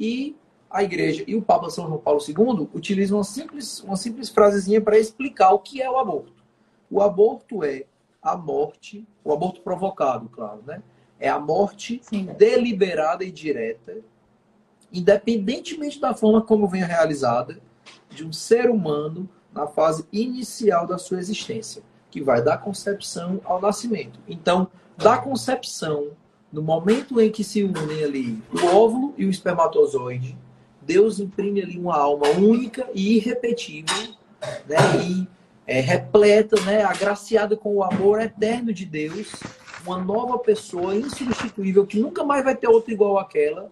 [0.00, 0.34] E
[0.70, 4.80] a igreja e o Papa São João Paulo II utilizam uma simples, uma simples frasezinha
[4.80, 6.44] para explicar o que é o aborto.
[6.90, 7.84] O aborto é
[8.22, 10.82] a morte, o aborto provocado, claro, né?
[11.18, 12.26] É a morte Sim.
[12.36, 13.98] deliberada e direta,
[14.92, 17.58] independentemente da forma como venha realizada,
[18.10, 23.60] de um ser humano na fase inicial da sua existência, que vai da concepção ao
[23.60, 24.20] nascimento.
[24.28, 26.10] Então, da concepção,
[26.52, 30.36] no momento em que se unem ali o óvulo e o espermatozoide,
[30.88, 34.14] Deus imprime ali uma alma única e irrepetível,
[34.66, 34.78] né?
[35.04, 35.28] E
[35.66, 36.82] é, repleta, né?
[36.82, 39.30] Agraciada com o amor eterno de Deus,
[39.86, 43.70] uma nova pessoa insubstituível que nunca mais vai ter outra igual àquela.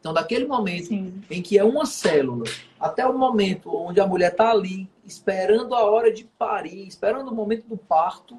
[0.00, 1.20] Então, daquele momento Sim.
[1.30, 2.44] em que é uma célula,
[2.80, 7.34] até o momento onde a mulher está ali, esperando a hora de parir, esperando o
[7.34, 8.38] momento do parto,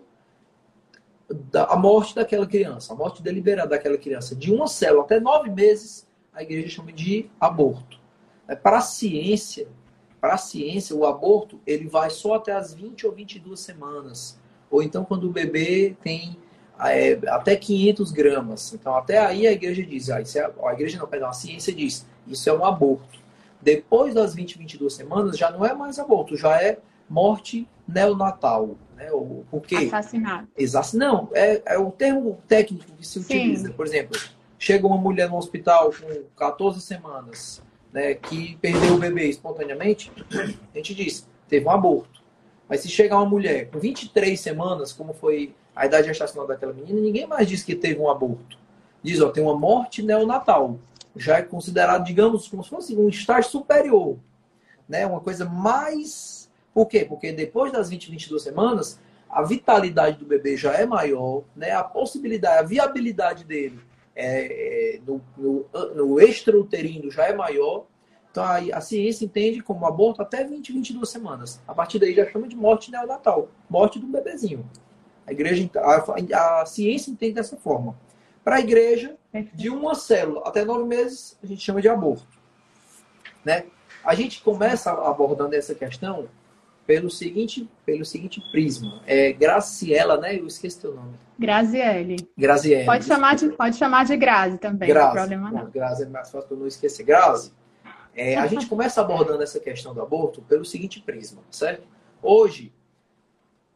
[1.29, 5.51] da, a morte daquela criança, a morte deliberada daquela criança, de uma célula até nove
[5.51, 6.06] meses,
[6.37, 7.99] a igreja chama de aborto.
[8.47, 9.67] É, para a ciência,
[10.21, 14.39] para a ciência, o aborto ele vai só até as 20 ou 22 semanas.
[14.69, 16.37] Ou então quando o bebê tem
[16.79, 18.71] é, até 500 gramas.
[18.71, 21.73] Então até aí a igreja diz, ah, isso é, a igreja não, perdão, a ciência
[21.73, 23.17] diz, isso é um aborto.
[23.59, 26.77] Depois das 20, 22 semanas já não é mais aborto, já é
[27.09, 28.75] morte neonatal.
[28.95, 29.11] Né?
[29.11, 29.89] Ou, por quê?
[29.91, 30.47] Assassinato.
[30.55, 30.95] Exato.
[30.95, 33.39] Não, é, é o termo técnico que se Sim.
[33.39, 33.73] utiliza.
[33.73, 34.19] Por exemplo,
[34.57, 40.11] chega uma mulher no hospital com 14 semanas, né, que perdeu o bebê espontaneamente,
[40.73, 42.21] a gente diz, teve um aborto.
[42.67, 46.99] Mas se chegar uma mulher com 23 semanas, como foi a idade gestacional daquela menina,
[46.99, 48.57] ninguém mais diz que teve um aborto.
[49.01, 50.77] Diz, ó, tem uma morte neonatal.
[51.15, 54.17] Já é considerado, digamos, como se fosse um estágio superior.
[54.89, 55.05] Né?
[55.05, 56.49] Uma coisa mais.
[56.73, 57.05] Por quê?
[57.05, 61.71] Porque depois das 20, 22 semanas, a vitalidade do bebê já é maior, né?
[61.71, 63.79] a possibilidade, a viabilidade dele
[64.17, 67.85] é, é, no, no, no extrauterino já é maior.
[68.31, 71.61] Então a, a ciência entende como aborto até 20, 22 semanas.
[71.67, 74.67] A partir daí já chama de morte neonatal, morte do bebezinho.
[75.25, 77.95] A igreja, a, a ciência entende dessa forma.
[78.43, 79.17] Para a igreja,
[79.53, 82.27] de uma célula até nove meses, a gente chama de aborto.
[83.45, 83.65] Né?
[84.03, 86.27] A gente começa abordando essa questão
[86.87, 89.01] pelo seguinte, pelo seguinte prisma.
[89.05, 90.39] É Graciela, né?
[90.39, 91.15] Eu esqueci teu nome.
[91.37, 92.15] Graziele.
[92.35, 92.85] Graziele.
[92.85, 95.05] Pode chamar de, pode chamar de Grazi também, Grazi.
[95.05, 95.65] não tem problema não.
[95.65, 97.03] Bom, Grazi é mais fácil para eu não esquecer.
[97.03, 97.51] Grazi,
[98.15, 101.85] é, a gente começa abordando essa questão do aborto pelo seguinte prisma, certo?
[102.23, 102.73] Hoje,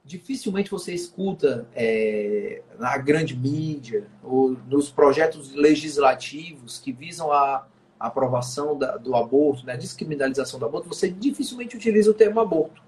[0.06, 7.68] dificilmente você escuta é, na grande mídia ou nos projetos legislativos que visam a
[8.00, 12.82] aprovação da, do aborto, né, a descriminalização do aborto, você dificilmente utiliza o termo aborto.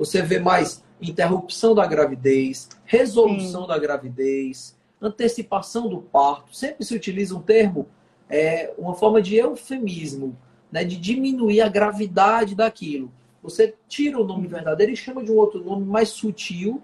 [0.00, 3.68] Você vê mais interrupção da gravidez, resolução Sim.
[3.68, 6.56] da gravidez, antecipação do parto.
[6.56, 7.86] Sempre se utiliza um termo,
[8.26, 10.34] é, uma forma de eufemismo,
[10.72, 13.12] né, de diminuir a gravidade daquilo.
[13.42, 16.80] Você tira o nome verdadeiro e chama de um outro nome mais sutil,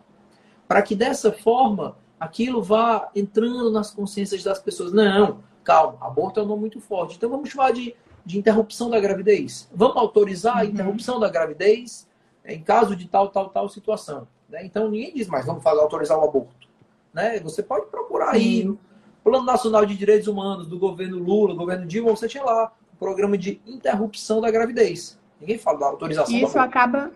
[0.68, 4.92] para que dessa forma aquilo vá entrando nas consciências das pessoas.
[4.92, 7.16] Não, calma, aborto é um nome muito forte.
[7.16, 9.70] Então vamos chamar de, de interrupção da gravidez.
[9.74, 10.68] Vamos autorizar a Uhum.
[10.68, 12.06] interrupção da gravidez
[12.54, 14.26] em caso de tal, tal, tal situação.
[14.48, 14.64] né?
[14.64, 16.68] Então ninguém diz mais, vamos fazer, autorizar o aborto.
[17.12, 17.40] Né?
[17.40, 18.78] Você pode procurar aí Sim.
[19.24, 22.96] Plano Nacional de Direitos Humanos do governo Lula, do governo Dilma, você tinha lá o
[22.96, 25.18] programa de interrupção da gravidez.
[25.40, 27.10] Ninguém fala da autorização E isso acaba,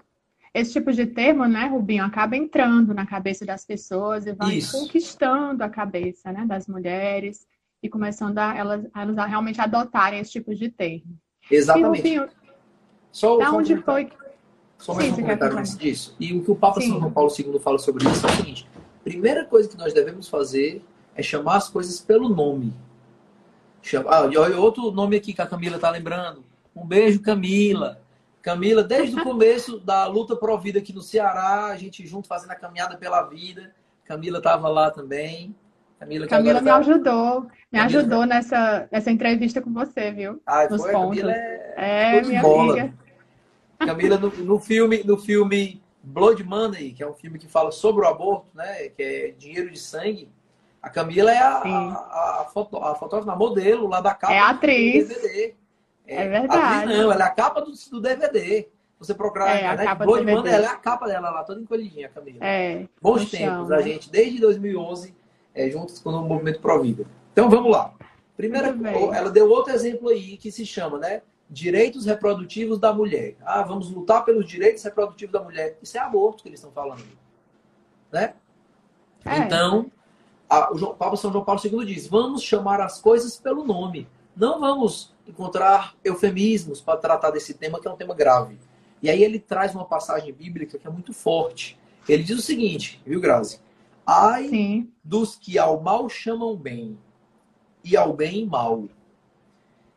[0.53, 4.77] esse tipo de termo, né, Rubinho, acaba entrando na cabeça das pessoas e vai Isso.
[4.79, 7.47] conquistando a cabeça, né, das mulheres
[7.83, 11.17] e começando a elas, a elas a realmente adotarem esse tipo de termo.
[11.51, 11.99] E, Exatamente.
[11.99, 12.29] Rubinho,
[13.13, 14.11] Só, da só onde foi?
[14.81, 16.17] Só mais Sim, um comentário antes disso.
[16.19, 16.89] E o que o Papa Sim.
[16.89, 18.69] São João Paulo II fala sobre isso é o seguinte:
[19.05, 20.83] primeira coisa que nós devemos fazer
[21.15, 22.75] é chamar as coisas pelo nome.
[23.83, 24.11] Chama...
[24.11, 26.45] Ah, e olha outro nome aqui que a Camila está lembrando.
[26.75, 28.01] Um beijo, Camila.
[28.43, 32.53] Camila, desde o começo da luta pro vida aqui no Ceará, a gente junto fazendo
[32.53, 33.73] a caminhada pela vida.
[34.05, 35.55] Camila estava lá também.
[35.99, 40.41] Camila, que Camila me tá- ajudou, me Camila- ajudou nessa, nessa entrevista com você, viu?
[40.47, 40.93] Ah, nos foi?
[40.93, 41.19] pontos.
[41.21, 42.73] Camila é É, minha bola.
[42.73, 42.95] amiga.
[43.87, 48.05] Camila, no, no filme, no filme Blood Money, que é um filme que fala sobre
[48.05, 48.89] o aborto, né?
[48.91, 50.29] Que é dinheiro de sangue.
[50.83, 54.39] A Camila é a, a, a, foto, a fotógrafa, a modelo lá da capa É
[54.39, 55.09] a atriz.
[55.09, 55.55] do DVD.
[56.07, 56.63] É verdade.
[56.63, 58.69] atriz não, ela é a capa do, do DVD.
[58.99, 60.39] Você procurar É, a internet, capa do Blood DVD.
[60.39, 62.39] Money, ela é a capa dela lá, toda encolhidinha, a Camila.
[62.41, 63.83] É, Bons tempos, a né?
[63.83, 65.15] gente, desde 2011,
[65.55, 67.07] é, juntos com o movimento Provida.
[67.33, 67.93] Então vamos lá.
[68.37, 68.69] Primeira,
[69.15, 71.23] ela deu outro exemplo aí que se chama, né?
[71.51, 73.37] Direitos reprodutivos da mulher.
[73.45, 75.77] Ah, vamos lutar pelos direitos reprodutivos da mulher.
[75.83, 77.05] Isso é aborto que eles estão falando.
[78.13, 78.35] Né?
[79.25, 79.39] É.
[79.39, 79.91] Então,
[80.49, 84.09] a- o João, Papa São João Paulo II diz: vamos chamar as coisas pelo nome.
[84.37, 88.59] Não vamos encontrar eufemismos para tratar desse tema, que é um tema grave.
[89.03, 91.79] E aí ele traz uma passagem bíblica que é muito forte.
[92.09, 93.61] Ele diz o seguinte, viu, Grazi?
[94.07, 96.99] Ai Sim, dos que ao mal chamam bem
[97.85, 98.85] e ao bem mal,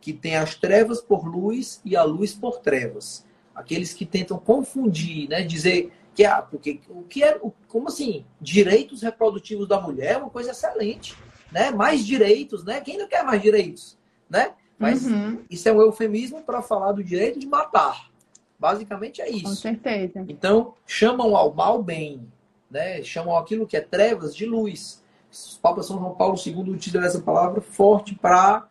[0.04, 3.26] que tem as trevas por luz e a luz por trevas.
[3.56, 7.40] Aqueles que tentam confundir, né, dizer que ah, porque o que é,
[7.70, 11.16] como assim, direitos reprodutivos da mulher é uma coisa excelente,
[11.50, 11.72] né?
[11.72, 12.82] Mais direitos, né?
[12.82, 13.98] Quem não quer mais direitos,
[14.30, 14.52] né?
[14.78, 18.12] Mas uhum, isso é um eufemismo para falar do direito de matar.
[18.60, 19.56] Basicamente é com isso.
[19.56, 20.26] certeza.
[20.28, 22.28] Então, chamam ao mal bem,
[22.70, 23.02] né?
[23.04, 25.02] chamam aquilo que é trevas de luz.
[25.32, 28.68] O Papa São João Paulo II utiliza essa palavra forte para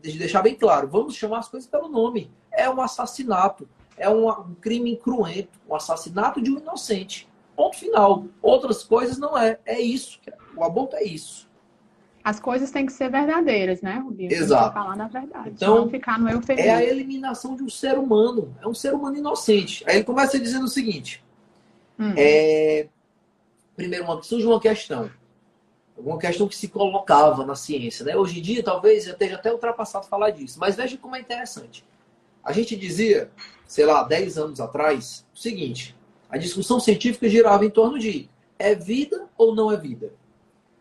[0.00, 0.88] deixar bem claro.
[0.88, 2.30] Vamos chamar as coisas pelo nome.
[2.50, 7.28] É um assassinato, é um, crime cruento, um assassinato de um inocente.
[7.54, 8.24] Ponto final.
[8.42, 9.58] Outras coisas não é.
[9.64, 10.20] É isso.
[10.56, 11.46] O aborto é isso.
[12.22, 14.32] As coisas têm que ser verdadeiras, né, Rubinho?
[14.32, 14.74] Exato.
[14.74, 15.50] falar da verdade.
[15.50, 18.52] Então, não ficar no É a eliminação de um ser humano.
[18.60, 19.84] É um ser humano inocente.
[19.86, 21.24] Aí ele começa dizendo o seguinte.
[21.96, 22.88] Hum, É,
[23.76, 25.08] primeiro, surge uma questão.
[25.96, 28.04] Uma questão que se colocava na ciência.
[28.04, 28.16] Né?
[28.16, 30.58] Hoje em dia, talvez já esteja até ultrapassado falar disso.
[30.60, 31.84] Mas veja como é interessante.
[32.44, 33.30] A gente dizia,
[33.66, 35.96] sei lá, 10 anos atrás, o seguinte:
[36.28, 38.28] a discussão científica girava em torno de
[38.58, 40.12] é vida ou não é vida?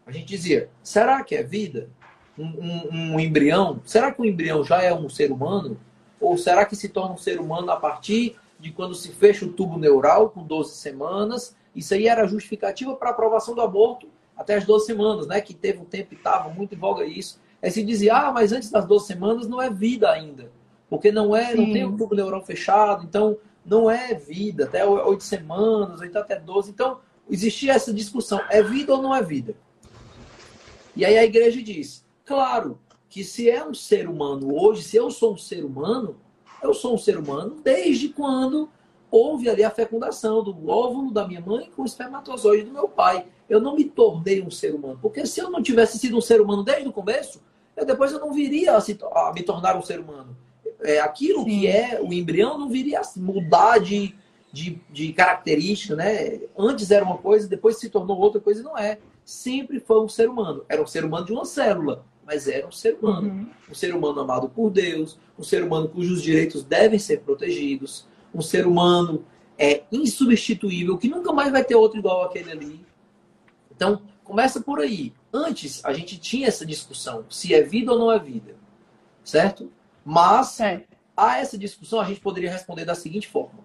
[0.05, 1.89] A gente dizia, será que é vida?
[2.37, 3.81] Um, um- um embrião?
[3.85, 5.79] Será que o embrião já é um ser humano?
[6.19, 9.51] Ou será que se torna um ser humano a partir de quando se fecha o
[9.51, 11.55] tubo neural com 12 semanas?
[11.75, 14.07] Isso aí era justificativa para a aprovação do aborto
[14.37, 15.41] até as 12 semanas, né?
[15.41, 17.39] Que teve um tempo e estava muito em voga isso.
[17.61, 20.51] Aí se dizia, ah, mas antes das 12 semanas não é vida ainda.
[20.89, 21.73] Porque não é, não Sim.
[21.73, 26.39] tem o tubo neural fechado, então não é vida, até 8 semanas, ou então até
[26.39, 26.69] 12.
[26.69, 29.55] Então, existia essa discussão, é vida ou não é vida?
[30.95, 32.79] E aí a igreja diz, claro,
[33.09, 36.17] que se é um ser humano hoje, se eu sou um ser humano,
[36.61, 38.69] eu sou um ser humano desde quando
[39.15, 43.25] houve ali a fecundação do óvulo da minha mãe com o espermatozoide do meu pai.
[43.49, 44.99] Eu não me tornei um ser humano.
[45.01, 47.41] Porque se eu não tivesse sido um ser humano desde o começo,
[47.77, 50.35] eu depois eu não viria a, se, a me tornar um ser humano.
[50.81, 51.45] É, aquilo Sim.
[51.45, 54.13] que é o embrião não viria a mudar de,
[54.51, 56.41] de, de característica, né?
[56.57, 58.99] Antes era uma coisa, depois se tornou outra coisa, não é.
[59.23, 60.65] Sempre foi um ser humano.
[60.67, 63.29] Era um ser humano de uma célula, mas era um ser humano.
[63.29, 63.47] Uhum.
[63.71, 68.05] Um ser humano amado por Deus, um ser humano cujos direitos devem ser protegidos,
[68.35, 69.25] um ser humano
[69.57, 72.85] é insubstituível, que nunca mais vai ter outro igual aquele ali.
[73.73, 75.13] Então, começa por aí.
[75.33, 78.55] Antes, a gente tinha essa discussão, se é vida ou não é vida.
[79.23, 79.71] Certo?
[80.03, 80.83] Mas, é.
[81.15, 83.63] a essa discussão, a gente poderia responder da seguinte forma.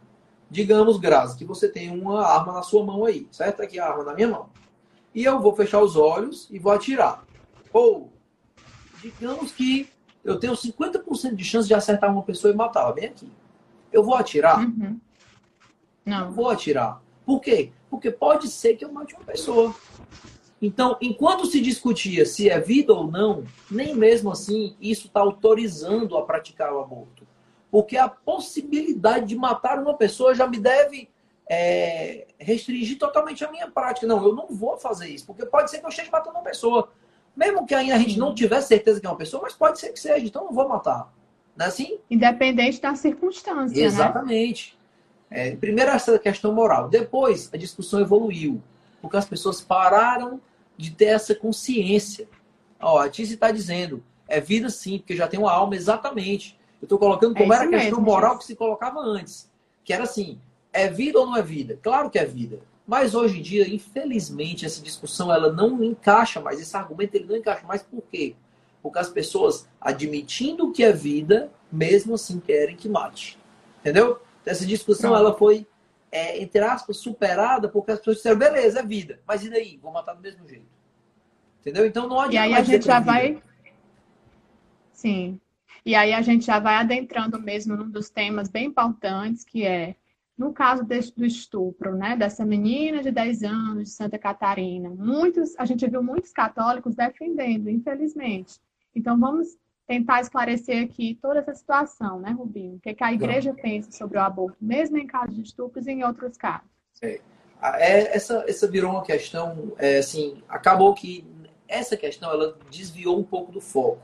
[0.49, 3.63] Digamos, Grazi, que você tem uma arma na sua mão aí, certo?
[3.63, 4.49] Aqui a arma na minha mão.
[5.15, 7.25] E eu vou fechar os olhos e vou atirar.
[7.73, 8.13] Ou,
[9.03, 9.89] digamos que
[10.25, 13.29] eu tenho 50% de chance de acertar uma pessoa e matá-la, bem aqui.
[13.93, 14.61] Eu vou atirar?
[14.61, 15.01] Uhum.
[16.05, 16.33] Não.
[16.33, 17.03] Vou atirar.
[17.25, 17.73] Por quê?
[17.89, 19.75] Porque pode ser que eu mate uma pessoa.
[20.63, 26.17] Então, enquanto se discutia se é vida ou não, nem mesmo assim isso está autorizando
[26.17, 27.27] a praticar o aborto.
[27.71, 31.09] Porque a possibilidade de matar uma pessoa já me deve
[31.49, 34.07] é, restringir totalmente a minha prática.
[34.07, 36.91] Não, eu não vou fazer isso, porque pode ser que eu esteja matando uma pessoa.
[37.35, 39.93] Mesmo que ainda a gente não tivesse certeza que é uma pessoa, mas pode ser
[39.93, 41.13] que seja, então eu não vou matar.
[41.57, 41.99] Não é assim?
[42.11, 43.77] Independente da circunstância.
[43.77, 43.85] Né?
[43.85, 44.79] Exatamente.
[45.31, 45.51] Né?
[45.51, 46.89] É, primeiro essa questão moral.
[46.89, 48.63] Depois a discussão evoluiu.
[49.01, 50.41] Porque as pessoas pararam
[50.77, 52.29] de ter essa consciência.
[52.81, 56.59] Ó, a Tice está dizendo, é vida sim, porque já tem uma alma, exatamente.
[56.81, 59.51] Eu estou colocando como é era a questão mesmo, moral que se colocava antes.
[59.85, 60.39] Que era assim,
[60.73, 61.79] é vida ou não é vida?
[61.83, 62.61] Claro que é vida.
[62.87, 66.61] Mas hoje em dia, infelizmente, essa discussão ela não encaixa mais.
[66.61, 67.83] Esse argumento ele não encaixa mais.
[67.83, 68.35] Por quê?
[68.83, 73.39] Porque as pessoas, admitindo que é vida, mesmo assim querem que mate.
[73.81, 74.21] Entendeu?
[74.45, 75.67] Essa discussão ela foi
[76.11, 79.79] é, entre aspas, superada, porque as pessoas disseram, beleza, é vida, mas e daí?
[79.81, 80.67] Vou matar do mesmo jeito.
[81.61, 81.87] Entendeu?
[81.87, 82.49] Então não adianta.
[82.49, 83.41] E aí a gente já vai.
[84.93, 85.41] Sim.
[85.85, 89.95] E aí a gente já vai adentrando mesmo num dos temas bem importantes, que é
[90.37, 94.89] no caso desse, do estupro, né, dessa menina de 10 anos de Santa Catarina.
[94.89, 98.59] Muitos, a gente viu muitos católicos defendendo, infelizmente.
[98.95, 102.77] Então vamos tentar esclarecer aqui toda essa situação, né, Rubinho?
[102.77, 103.61] O que, é que a igreja Não.
[103.61, 106.69] pensa sobre o aborto, mesmo em casos de estupros e em outros casos.
[107.03, 107.21] É.
[107.63, 111.27] É, essa, essa virou uma questão, é, assim, acabou que
[111.69, 114.01] essa questão ela desviou um pouco do foco.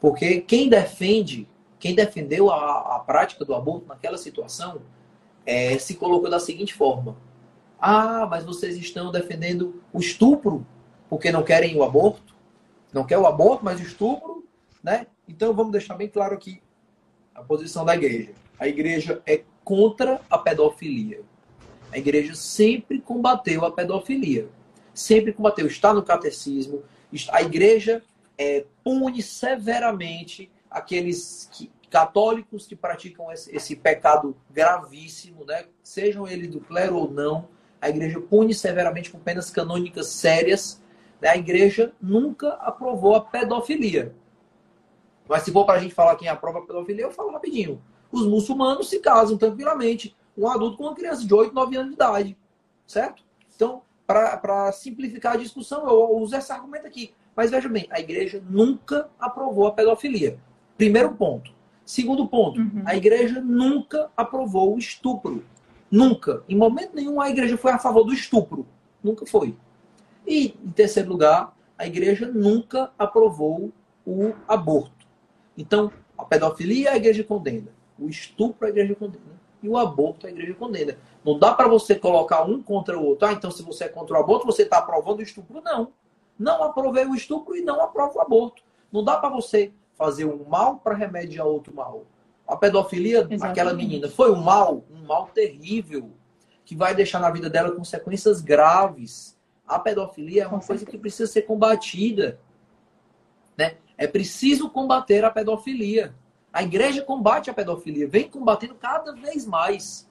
[0.00, 1.46] Porque quem defende,
[1.78, 4.80] quem defendeu a, a prática do aborto naquela situação,
[5.44, 7.16] é, se colocou da seguinte forma:
[7.78, 10.66] Ah, mas vocês estão defendendo o estupro
[11.10, 12.34] porque não querem o aborto?
[12.92, 14.38] Não quer o aborto, mas estupro
[14.82, 15.06] né?
[15.26, 16.62] Então vamos deixar bem claro aqui
[17.34, 18.32] a posição da igreja.
[18.58, 21.22] A igreja é contra a pedofilia.
[21.92, 24.48] A igreja sempre combateu a pedofilia.
[24.92, 25.66] Sempre combateu.
[25.66, 26.82] Está no catecismo.
[27.30, 28.02] A igreja
[28.36, 35.66] é, pune severamente aqueles que, católicos que praticam esse, esse, pecado gravíssimo, né?
[35.82, 37.48] sejam eles do clero ou não.
[37.80, 40.82] A igreja pune severamente com penas canônicas sérias.
[41.22, 44.14] A igreja nunca aprovou a pedofilia.
[45.28, 47.82] Mas se for para a gente falar quem aprova a pedofilia, eu falo rapidinho.
[48.10, 51.94] Os muçulmanos se casam tranquilamente, um adulto com uma criança de 8, 9 anos de
[51.94, 52.36] idade.
[52.86, 53.22] Certo?
[53.54, 57.12] Então, para simplificar a discussão, eu uso esse argumento aqui.
[57.36, 60.38] Mas veja bem, a igreja nunca aprovou a pedofilia.
[60.76, 61.52] Primeiro ponto.
[61.84, 62.82] Segundo ponto, uhum.
[62.84, 65.44] a igreja nunca aprovou o estupro.
[65.90, 66.42] Nunca.
[66.48, 68.66] Em momento nenhum a igreja foi a favor do estupro.
[69.02, 69.56] Nunca foi.
[70.28, 73.72] E, em terceiro lugar, a igreja nunca aprovou
[74.06, 75.06] o aborto.
[75.56, 77.68] Então, a pedofilia a igreja condena,
[77.98, 80.98] o estupro a igreja condena e o aborto a igreja condena.
[81.24, 83.26] Não dá para você colocar um contra o outro.
[83.26, 85.62] Ah, então se você é contra o aborto, você está aprovando o estupro.
[85.62, 85.92] Não.
[86.38, 88.62] Não aprovei o estupro e não aprovo o aborto.
[88.92, 92.04] Não dá para você fazer um mal para remediar outro mal.
[92.46, 93.44] A pedofilia, Exatamente.
[93.46, 96.10] aquela menina, foi um mal, um mal terrível,
[96.64, 99.37] que vai deixar na vida dela consequências graves.
[99.68, 102.40] A pedofilia é uma coisa que precisa ser combatida.
[103.56, 103.76] Né?
[103.96, 106.14] É preciso combater a pedofilia.
[106.52, 110.08] A igreja combate a pedofilia, vem combatendo cada vez mais.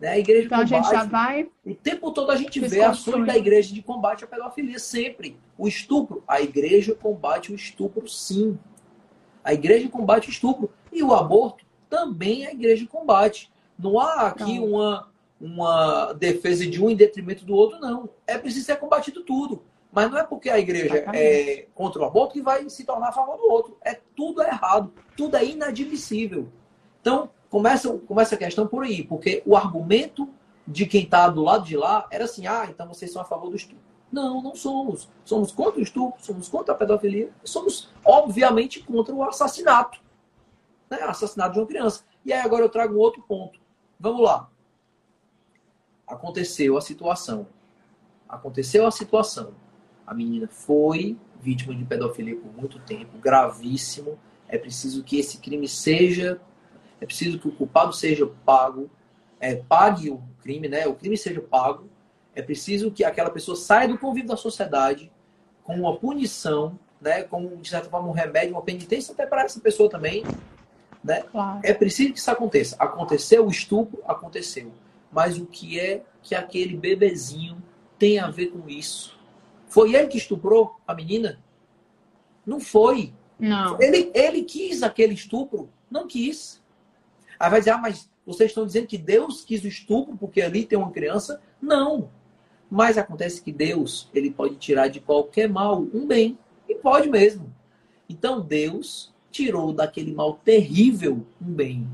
[0.00, 0.08] Né?
[0.08, 1.50] A igreja então combate, a gente já vai.
[1.64, 5.38] O tempo todo a gente vê ações da igreja de combate à pedofilia, sempre.
[5.58, 8.58] O estupro, a igreja combate o estupro, sim.
[9.44, 10.70] A igreja combate o estupro.
[10.92, 13.50] E o aborto também a igreja combate.
[13.78, 15.08] Não há aqui uma,
[15.40, 18.08] uma defesa de um em detrimento do outro, não.
[18.26, 19.62] É preciso ser combatido tudo.
[19.92, 23.12] Mas não é porque a igreja é contra o aborto que vai se tornar a
[23.12, 23.78] favor do outro.
[23.82, 26.48] É tudo é errado, tudo é inadmissível.
[27.00, 30.28] Então, começa, começa a questão por aí, porque o argumento
[30.66, 33.48] de quem está do lado de lá era assim: ah, então vocês são a favor
[33.48, 33.82] do estupro.
[34.10, 35.08] Não, não somos.
[35.24, 39.98] Somos contra o estupro, somos contra a pedofilia, somos, obviamente, contra o assassinato.
[40.90, 40.98] Né?
[41.02, 42.04] Assassinato de uma criança.
[42.24, 43.58] E aí agora eu trago um outro ponto.
[43.98, 44.48] Vamos lá.
[46.06, 47.46] Aconteceu a situação.
[48.28, 49.54] Aconteceu a situação.
[50.06, 54.18] A menina foi vítima de pedofilia por muito tempo, gravíssimo.
[54.48, 56.40] É preciso que esse crime seja.
[57.00, 58.90] É preciso que o culpado seja pago.
[59.38, 60.86] É, pague o crime, né?
[60.86, 61.88] O crime seja pago
[62.36, 65.10] é preciso que aquela pessoa saia do convívio da sociedade
[65.64, 69.58] com uma punição, né, como de certa forma um remédio, uma penitência até para essa
[69.58, 70.22] pessoa também,
[71.02, 71.22] né?
[71.22, 71.60] Claro.
[71.64, 72.76] É preciso que isso aconteça.
[72.78, 74.70] Aconteceu o estupro, aconteceu.
[75.10, 77.62] Mas o que é que aquele bebezinho
[77.98, 79.18] tem a ver com isso?
[79.66, 81.42] Foi ele que estuprou a menina?
[82.44, 83.12] Não foi.
[83.38, 83.80] Não.
[83.80, 85.68] Ele, ele quis aquele estupro?
[85.90, 86.62] Não quis.
[87.38, 90.64] Aí vai dizer, ah, mas vocês estão dizendo que Deus quis o estupro porque ali
[90.64, 91.40] tem uma criança?
[91.60, 92.10] Não.
[92.70, 96.38] Mas acontece que Deus, ele pode tirar de qualquer mal um bem.
[96.68, 97.54] E pode mesmo.
[98.08, 101.86] Então Deus tirou daquele mal terrível um bem.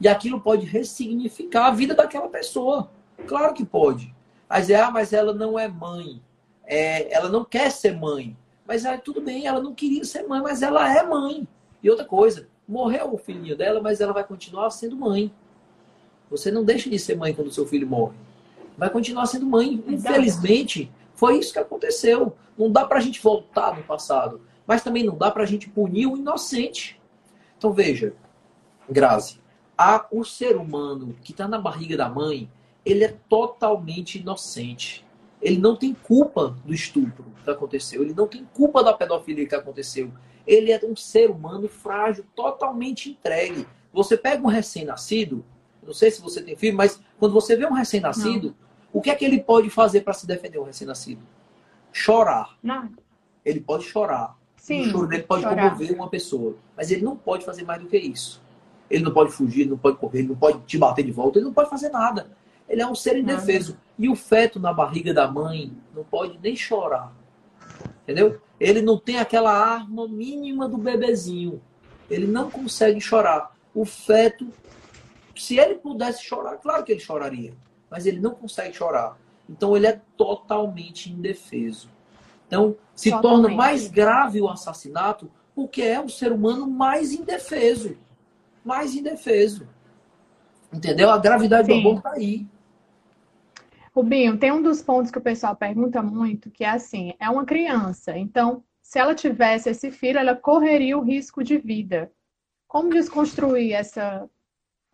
[0.00, 2.90] E aquilo pode ressignificar a vida daquela pessoa.
[3.26, 4.14] Claro que pode.
[4.48, 6.22] Mas é, ah, mas ela não é mãe.
[6.64, 8.36] É, ela não quer ser mãe.
[8.66, 11.46] Mas é, tudo bem, ela não queria ser mãe, mas ela é mãe.
[11.82, 15.32] E outra coisa, morreu o filhinho dela, mas ela vai continuar sendo mãe.
[16.30, 18.14] Você não deixa de ser mãe quando seu filho morre
[18.80, 19.84] vai continuar sendo mãe.
[19.86, 22.34] Infelizmente, foi isso que aconteceu.
[22.56, 25.68] Não dá para a gente voltar no passado, mas também não dá para a gente
[25.68, 26.98] punir o inocente.
[27.58, 28.14] Então veja,
[28.88, 29.38] Grazi,
[29.80, 32.50] a, o ser humano que está na barriga da mãe,
[32.84, 35.06] ele é totalmente inocente.
[35.40, 38.02] Ele não tem culpa do estupro que aconteceu.
[38.02, 40.12] Ele não tem culpa da pedofilia que aconteceu.
[40.46, 43.66] Ele é um ser humano frágil, totalmente entregue.
[43.90, 45.42] Você pega um recém-nascido,
[45.82, 48.54] não sei se você tem filho, mas quando você vê um recém-nascido,
[48.92, 51.22] o que é que ele pode fazer para se defender, um recém-nascido?
[51.90, 52.54] Chorar.
[52.62, 52.90] Não.
[53.42, 54.36] Ele pode chorar.
[54.58, 55.70] Sim, o choro dele pode chorar.
[55.70, 56.54] comover uma pessoa.
[56.76, 58.42] Mas ele não pode fazer mais do que isso.
[58.90, 61.38] Ele não pode fugir, ele não pode correr, ele não pode te bater de volta,
[61.38, 62.30] ele não pode fazer nada.
[62.68, 63.76] Ele é um ser indefeso.
[63.98, 67.12] E o feto na barriga da mãe não pode nem chorar.
[68.02, 68.40] Entendeu?
[68.58, 71.60] Ele não tem aquela arma mínima do bebezinho.
[72.08, 73.54] Ele não consegue chorar.
[73.74, 74.48] O feto,
[75.36, 77.54] se ele pudesse chorar, claro que ele choraria
[77.90, 79.18] mas ele não consegue chorar.
[79.48, 81.90] Então ele é totalmente indefeso.
[82.46, 83.42] Então se totalmente.
[83.42, 87.96] torna mais grave o assassinato porque é o ser humano mais indefeso.
[88.64, 89.68] Mais indefeso.
[90.72, 91.10] Entendeu?
[91.10, 91.74] A gravidade Sim.
[91.74, 92.46] do aborto está aí.
[93.94, 97.44] Rubinho, tem um dos pontos que o pessoal pergunta muito, que é assim, é uma
[97.44, 102.10] criança, então se ela tivesse esse filho, ela correria o risco de vida.
[102.66, 104.28] Como desconstruir essa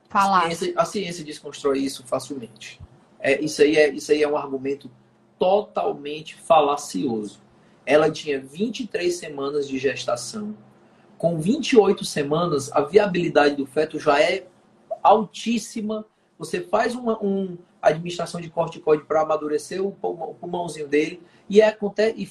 [0.08, 0.46] falar.
[0.46, 2.80] A ciência, a ciência desconstrói isso facilmente.
[3.18, 4.90] É, isso, aí é, isso aí é um argumento
[5.38, 7.40] totalmente falacioso.
[7.84, 10.54] Ela tinha 23 semanas de gestação.
[11.18, 14.46] Com 28 semanas, a viabilidade do feto já é
[15.02, 16.04] altíssima.
[16.38, 21.76] Você faz uma um, administração de corticoide para amadurecer o pulmãozinho dele e é,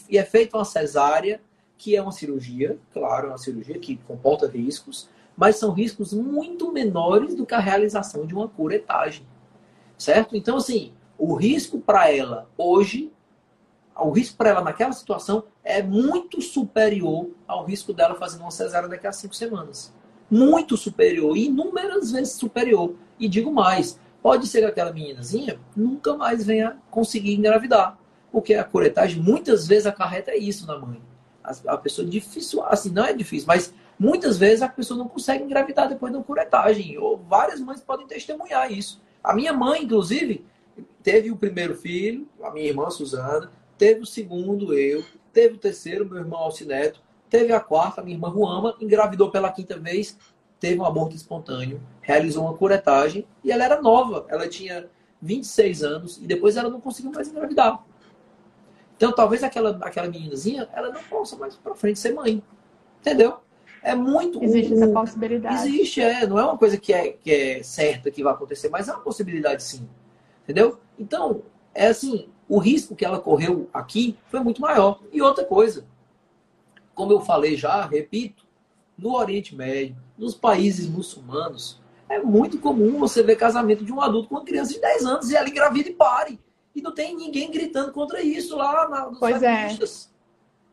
[0.09, 1.41] e é feita uma cesárea,
[1.77, 6.71] que é uma cirurgia, claro, é uma cirurgia que comporta riscos, mas são riscos muito
[6.71, 9.25] menores do que a realização de uma curetagem.
[9.97, 10.36] Certo?
[10.36, 13.11] Então, assim, o risco para ela hoje,
[13.95, 18.89] o risco para ela naquela situação é muito superior ao risco dela fazendo uma cesárea
[18.89, 19.93] daqui a cinco semanas.
[20.29, 22.93] Muito superior, inúmeras vezes superior.
[23.19, 27.97] E digo mais, pode ser que aquela meninazinha nunca mais venha conseguir engravidar.
[28.31, 31.01] Porque a curetagem muitas vezes acarreta isso na mãe.
[31.43, 35.43] A, a pessoa difícil, assim, não é difícil, mas Muitas vezes a pessoa não consegue
[35.43, 39.01] engravidar depois da curetagem, ou várias mães podem testemunhar isso.
[39.23, 40.45] A minha mãe, inclusive,
[41.01, 45.03] teve o primeiro filho, a minha irmã Suzana, teve o segundo, eu,
[45.34, 49.78] teve o terceiro, meu irmão Alcineto, teve a quarta, minha irmã Ruama, engravidou pela quinta
[49.78, 50.17] vez,
[50.59, 54.89] teve um aborto espontâneo, realizou uma curetagem e ela era nova, ela tinha
[55.21, 57.84] 26 anos e depois ela não conseguiu mais engravidar.
[58.95, 62.41] Então talvez aquela, aquela meninazinha, ela não possa mais para frente ser mãe.
[63.01, 63.39] Entendeu?
[63.84, 64.43] É muito.
[64.43, 65.67] Existe essa possibilidade.
[65.67, 66.26] Existe, é.
[66.26, 69.01] Não é uma coisa que é, que é certa que vai acontecer, mas é uma
[69.01, 69.88] possibilidade sim.
[70.43, 70.80] Entendeu?
[70.97, 74.99] Então, é assim, o risco que ela correu aqui foi muito maior.
[75.11, 75.85] E outra coisa,
[76.93, 78.45] como eu falei já, repito,
[78.97, 84.29] no Oriente Médio, nos países muçulmanos, é muito comum você ver casamento de um adulto
[84.29, 86.39] com uma criança de 10 anos e ela engravida e pare.
[86.75, 89.75] E não tem ninguém gritando contra isso lá na, nos pois é.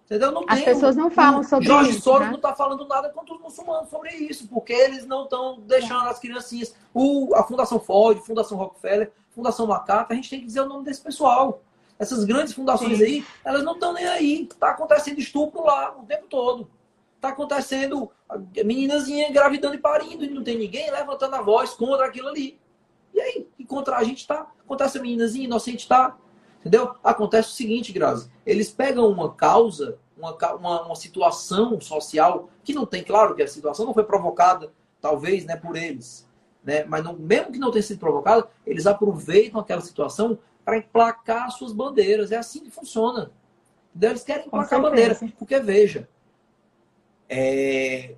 [0.05, 0.33] Entendeu?
[0.33, 2.29] Não As tem pessoas não falam sobre Jorge isso, Soros né?
[2.29, 6.19] não está falando nada contra os muçulmanos sobre isso, porque eles não estão deixando as
[6.19, 6.75] criancinhas.
[6.93, 10.85] O, a Fundação Ford, Fundação Rockefeller, Fundação Macaca, a gente tem que dizer o nome
[10.85, 11.63] desse pessoal.
[11.99, 13.05] Essas grandes fundações Sim.
[13.05, 14.43] aí, elas não estão nem aí.
[14.43, 16.69] Está acontecendo estupro lá o tempo todo.
[17.17, 22.07] Está acontecendo a meninazinha engravidando e parindo, e não tem ninguém levantando a voz contra
[22.07, 22.59] aquilo ali.
[23.15, 23.49] E aí?
[23.59, 24.51] E contra a gente está?
[24.67, 26.17] Contra essa meninazinha inocente está?
[26.61, 26.95] Entendeu?
[27.03, 28.31] Acontece o seguinte, Grazi.
[28.45, 33.49] Eles pegam uma causa, uma, uma, uma situação social, que não tem, claro que a
[33.49, 36.27] situação não foi provocada, talvez, né, por eles.
[36.65, 36.85] Né?
[36.85, 41.73] Mas não- mesmo que não tenha sido provocada, eles aproveitam aquela situação para emplacar suas
[41.73, 42.31] bandeiras.
[42.31, 43.33] É assim que funciona.
[43.91, 44.11] Entendeu?
[44.11, 45.15] Eles querem emplacar a bandeira.
[45.39, 46.09] Porque, veja,
[47.29, 48.15] é,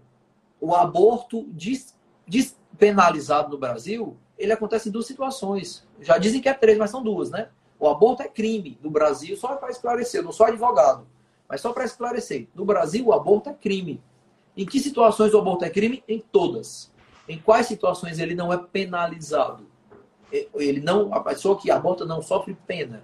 [0.60, 1.94] o aborto des-
[2.26, 5.86] despenalizado no Brasil, ele acontece em duas situações.
[6.00, 7.48] Já dizem que é três, mas são duas, né?
[7.78, 11.06] O aborto é crime no Brasil, só para esclarecer, eu não sou advogado,
[11.48, 12.48] mas só para esclarecer.
[12.54, 14.02] No Brasil, o aborto é crime.
[14.56, 16.02] Em que situações o aborto é crime?
[16.08, 16.92] Em todas.
[17.28, 19.66] Em quais situações ele não é penalizado?
[20.54, 23.02] Ele não, a pessoa que aborta não sofre pena.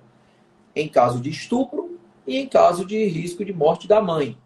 [0.75, 4.37] Em caso de estupro e em caso de risco de morte da mãe.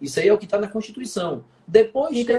[0.00, 1.44] Isso aí é o que está na Constituição.
[1.66, 2.32] Depois teve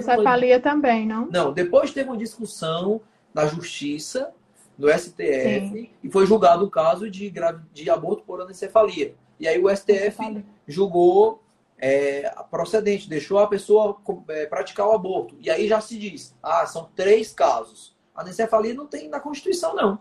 [0.58, 1.28] uma- também, não?
[1.28, 3.00] não, depois teve uma discussão
[3.34, 4.32] na Justiça,
[4.78, 5.90] no STF, Sim.
[6.04, 9.16] e foi julgado o caso de, gravi- de aborto por anencefalia.
[9.40, 11.42] E aí o STF julgou
[11.78, 14.00] é, procedente, deixou a pessoa
[14.30, 15.36] é, praticar o aborto.
[15.40, 17.96] E aí já se diz, ah, são três casos.
[18.16, 20.00] A anencefalia não tem na Constituição, não.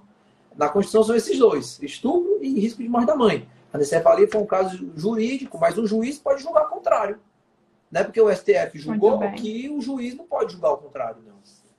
[0.56, 3.48] Na Constituição são esses dois, estupro e risco de morte da mãe.
[3.72, 7.18] A anencefalia foi um caso jurídico, mas um juiz pode julgar o contrário.
[7.90, 11.32] Não é porque o STF julgou que o juiz não pode julgar o contrário, não.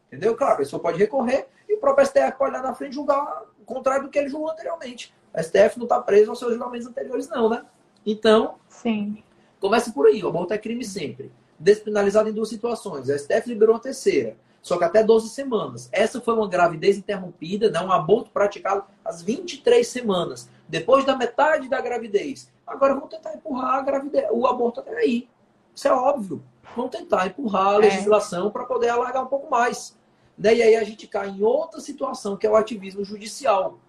[0.08, 0.36] Entendeu?
[0.36, 3.66] Claro, a pessoa pode recorrer e o próprio STF pode lá na frente julgar o
[3.66, 5.14] contrário do que ele julgou anteriormente.
[5.34, 7.66] O STF não está preso aos seus julgamentos anteriores, não, né?
[8.06, 9.24] Então, Sim.
[9.64, 11.32] Começa por aí, o aborto é crime sempre.
[11.58, 13.10] Despenalizado em duas situações.
[13.10, 15.88] A STF liberou a terceira, só que até 12 semanas.
[15.90, 17.80] Essa foi uma gravidez interrompida, né?
[17.80, 22.52] um aborto praticado às 23 semanas, depois da metade da gravidez.
[22.68, 25.30] Agora vamos tentar empurrar a gravidez, o aborto até aí.
[25.74, 26.44] Isso é óbvio.
[26.76, 27.78] Vamos tentar empurrar a É.
[27.78, 29.98] legislação para poder alargar um pouco mais.
[30.38, 30.56] Né?
[30.56, 33.80] E aí a gente cai em outra situação, que é o ativismo judicial.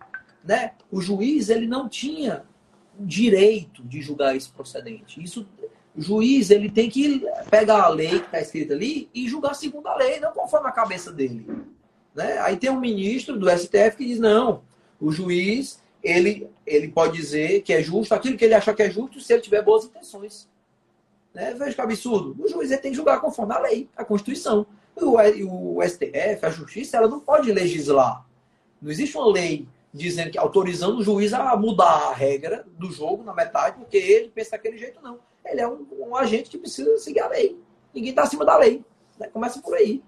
[0.44, 0.70] Né?
[0.88, 2.44] O juiz ele não tinha
[2.96, 5.20] direito de julgar esse procedente.
[5.20, 5.48] Isso,
[5.96, 9.86] o juiz ele tem que pegar a lei que está escrita ali e julgar segundo
[9.86, 11.46] a lei, não conforme a cabeça dele.
[12.14, 12.38] Né?
[12.40, 14.62] Aí tem um ministro do STF que diz não,
[15.00, 18.90] o juiz ele, ele pode dizer que é justo aquilo que ele achar que é
[18.90, 20.48] justo se ele tiver boas intenções.
[21.32, 21.54] Né?
[21.54, 22.36] Veja que absurdo.
[22.38, 24.66] O juiz ele tem que julgar conforme a lei, a Constituição.
[24.96, 25.16] O,
[25.78, 28.24] o STF, a Justiça, ela não pode legislar.
[28.80, 33.22] Não existe uma lei dizendo que autorizando o juiz a mudar a regra do jogo
[33.22, 35.18] na metade, porque ele pensa daquele jeito, não.
[35.44, 37.60] Ele é um, um agente que precisa seguir a lei.
[37.94, 38.84] Ninguém está acima da lei.
[39.18, 39.28] Né?
[39.28, 40.02] Começa por aí.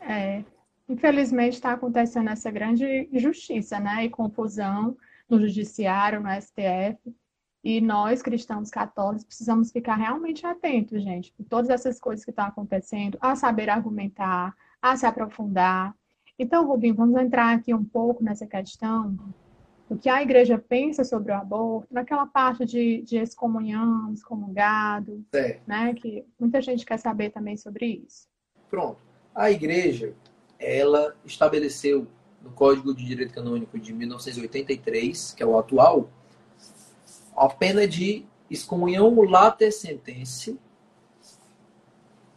[0.00, 0.42] É.
[0.88, 4.04] Infelizmente está acontecendo essa grande injustiça, né?
[4.04, 4.96] E confusão
[5.28, 7.14] no judiciário, no STF.
[7.62, 12.46] E nós, cristãos católicos, precisamos ficar realmente atentos, gente, por todas essas coisas que estão
[12.46, 15.94] acontecendo, a saber argumentar, a se aprofundar.
[16.38, 19.16] Então, Rubinho, vamos entrar aqui um pouco nessa questão
[19.90, 25.24] do que a igreja pensa sobre o aborto, naquela parte de, de excomunhão, excomungado,
[25.66, 25.92] né?
[25.94, 28.28] Que muita gente quer saber também sobre isso.
[28.70, 29.00] Pronto.
[29.34, 30.14] A igreja,
[30.60, 32.06] ela estabeleceu
[32.40, 36.08] no Código de Direito Canônico de 1983, que é o atual,
[37.36, 40.56] a pena de excomunhão late sentença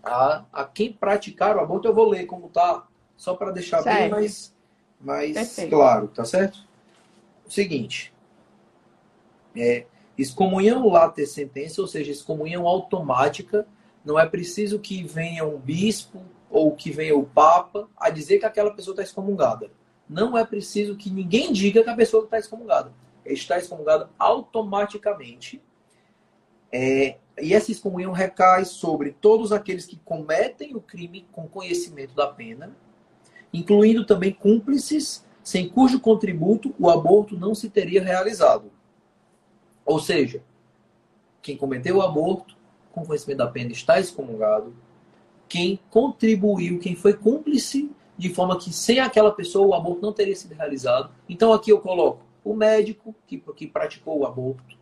[0.03, 1.87] a, a quem praticar o aborto.
[1.87, 4.11] Eu vou ler como está, só para deixar bem Certo.
[4.11, 4.55] mais,
[4.99, 5.69] mais Perfeito.
[5.69, 6.72] claro, tá certo?
[7.53, 8.11] Seguinte,
[9.55, 9.85] é,
[10.17, 13.67] excomunhão late sentença, ou seja, excomunhão automática,
[14.03, 18.45] não é preciso que venha um bispo ou que venha o papa a dizer que
[18.47, 19.69] aquela pessoa está excomungada.
[20.09, 22.91] Não é preciso que ninguém diga que a pessoa está excomungada.
[23.23, 25.61] Está excomungada automaticamente.
[26.71, 32.25] É, e essa excomunhão recai sobre todos aqueles que cometem o crime com conhecimento da
[32.25, 32.75] pena,
[33.53, 38.71] incluindo também cúmplices, sem cujo contributo o aborto não se teria realizado.
[39.85, 40.41] Ou seja,
[41.41, 42.55] quem cometeu o aborto
[42.91, 44.73] com conhecimento da pena está excomungado.
[45.49, 50.35] Quem contribuiu, quem foi cúmplice, de forma que sem aquela pessoa o aborto não teria
[50.35, 51.11] sido realizado.
[51.27, 54.77] Então aqui eu coloco o médico que, que praticou o aborto,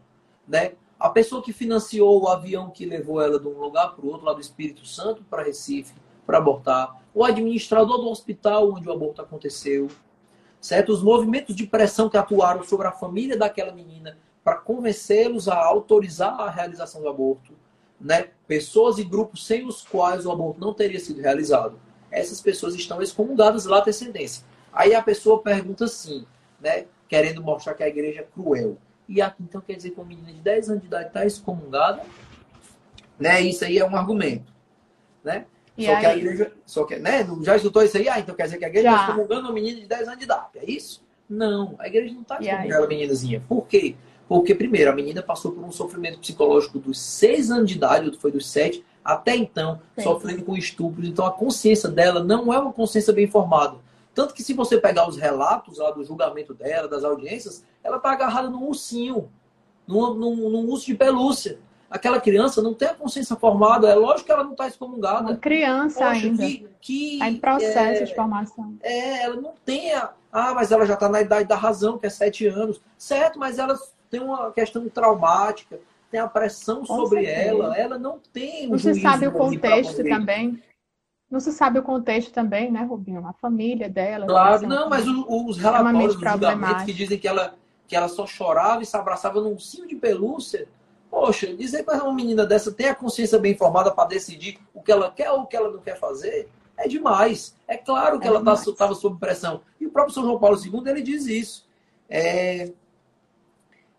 [0.47, 0.73] né?
[1.01, 4.23] a pessoa que financiou o avião que levou ela de um lugar para o outro,
[4.23, 5.95] lá do Espírito Santo para Recife,
[6.27, 9.87] para abortar, o administrador do hospital onde o aborto aconteceu,
[10.61, 10.93] certo?
[10.93, 16.39] Os movimentos de pressão que atuaram sobre a família daquela menina para convencê-los a autorizar
[16.39, 17.53] a realização do aborto,
[17.99, 21.79] né, pessoas e grupos sem os quais o aborto não teria sido realizado.
[22.09, 24.45] Essas pessoas estão excomungadas lá descendência.
[24.71, 26.25] Aí a pessoa pergunta assim,
[26.59, 28.77] né, querendo mostrar que a igreja é cruel.
[29.07, 32.03] E aqui então quer dizer que uma menina de 10 anos de idade está excomungada?
[33.19, 33.41] Né?
[33.41, 34.51] Isso aí é um argumento.
[35.23, 35.45] Né?
[35.77, 35.99] E só aí?
[35.99, 36.51] que a igreja.
[36.65, 37.27] Só que, né?
[37.41, 38.09] Já escutou isso aí?
[38.09, 40.25] Ah, então quer dizer que a igreja está excomungando uma menina de 10 anos de
[40.25, 40.47] idade.
[40.55, 41.03] É isso?
[41.29, 43.43] Não, a igreja não está excomungando a meninazinha.
[43.47, 43.95] Por quê?
[44.27, 48.19] Porque, primeiro, a menina passou por um sofrimento psicológico dos 6 anos de idade, outro
[48.19, 50.03] foi dos 7, até então, Sim.
[50.03, 51.07] sofrendo com estupros.
[51.07, 53.77] Então, a consciência dela não é uma consciência bem formada.
[54.13, 58.11] Tanto que, se você pegar os relatos lá do julgamento dela, das audiências, ela está
[58.11, 59.29] agarrada num ursinho,
[59.87, 61.59] num, num, num urso de pelúcia
[61.91, 65.29] aquela criança não tem a consciência formada, é lógico que ela não está excomungada.
[65.29, 66.43] Uma criança Poxa, ainda.
[66.43, 68.77] Que, que, tá em processo é, de formação.
[68.81, 70.13] É, ela não tem a.
[70.31, 72.81] Ah, mas ela já está na idade da razão, que é sete anos.
[72.97, 73.77] Certo, mas ela
[74.09, 75.77] tem uma questão traumática,
[76.09, 77.49] tem a pressão Com sobre certeza.
[77.49, 80.63] ela, ela não tem um Não se sabe o contexto também.
[81.29, 83.25] Não se sabe o contexto também, né, Rubinho?
[83.27, 84.25] A família dela.
[84.25, 87.55] Claro, não, mas os, os relatórios dos julgamentos que dizem que ela,
[87.87, 90.67] que ela só chorava e se abraçava num cinho de pelúcia
[91.11, 94.93] Poxa, dizer para uma menina dessa ter a consciência bem formada para decidir o que
[94.93, 96.47] ela quer ou o que ela não quer fazer
[96.77, 97.53] é demais.
[97.67, 99.61] É claro que é ela estava tá, sob pressão.
[99.77, 101.67] E o próprio São João Paulo II ele diz isso.
[102.09, 102.71] É,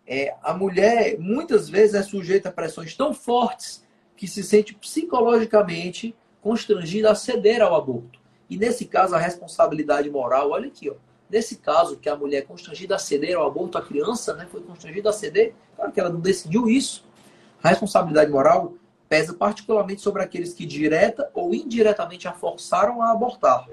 [0.07, 3.87] é, a mulher muitas vezes é sujeita a pressões tão fortes
[4.17, 8.19] que se sente psicologicamente constrangida a ceder ao aborto.
[8.49, 10.95] E nesse caso, a responsabilidade moral, olha aqui, ó,
[11.33, 14.61] Nesse caso, que a mulher é constrangida a ceder ao aborto, a criança né, foi
[14.61, 17.07] constrangida a ceder, claro que ela não decidiu isso.
[17.63, 18.75] A responsabilidade moral
[19.09, 23.67] pesa particularmente sobre aqueles que direta ou indiretamente a forçaram a abortar.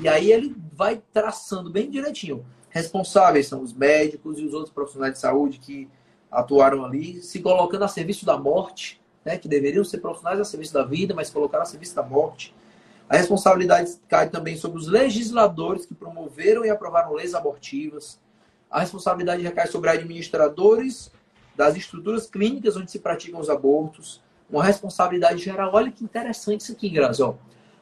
[0.00, 2.44] E aí ele vai traçando bem direitinho.
[2.70, 5.88] Responsáveis são os médicos e os outros profissionais de saúde que
[6.28, 10.74] atuaram ali, se colocando a serviço da morte, né, que deveriam ser profissionais a serviço
[10.74, 12.52] da vida, mas colocaram a serviço da morte.
[13.14, 18.18] A responsabilidade cai também sobre os legisladores que promoveram e aprovaram leis abortivas.
[18.68, 21.12] A responsabilidade recai sobre administradores
[21.54, 24.20] das estruturas clínicas onde se praticam os abortos.
[24.50, 25.70] Uma responsabilidade geral.
[25.72, 27.22] Olha que interessante isso aqui, Grazi.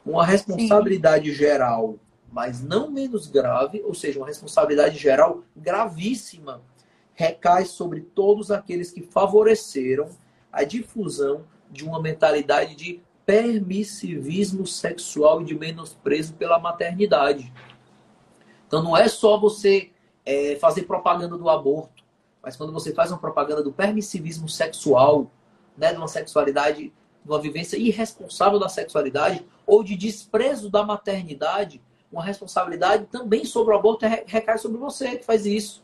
[0.05, 1.35] Uma responsabilidade Sim.
[1.35, 1.95] geral,
[2.31, 6.61] mas não menos grave, ou seja, uma responsabilidade geral gravíssima,
[7.15, 10.09] recai sobre todos aqueles que favoreceram
[10.51, 17.51] a difusão de uma mentalidade de permissivismo sexual e de menosprezo pela maternidade.
[18.67, 19.91] Então não é só você
[20.25, 22.03] é, fazer propaganda do aborto,
[22.41, 25.31] mas quando você faz uma propaganda do permissivismo sexual,
[25.77, 26.93] né, de uma sexualidade,
[27.23, 33.73] de uma vivência irresponsável da sexualidade ou de desprezo da maternidade, uma responsabilidade também sobre
[33.73, 35.81] o aborto recai sobre você que faz isso.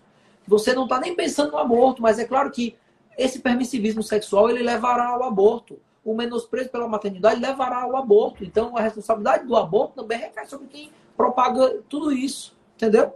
[0.47, 2.75] Você não está nem pensando no aborto, mas é claro que
[3.17, 5.79] esse permissivismo sexual ele levará ao aborto
[6.09, 8.43] o menosprezo pela maternidade levará ao aborto.
[8.43, 12.57] Então, a responsabilidade do aborto também recai sobre quem propaga tudo isso.
[12.75, 13.13] Entendeu?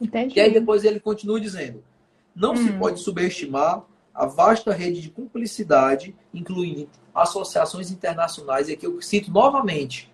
[0.00, 0.38] Entendi.
[0.38, 1.82] E aí depois ele continua dizendo:
[2.34, 2.56] não hum.
[2.56, 3.82] se pode subestimar
[4.14, 10.12] a vasta rede de cumplicidade, incluindo associações internacionais, e aqui eu cito novamente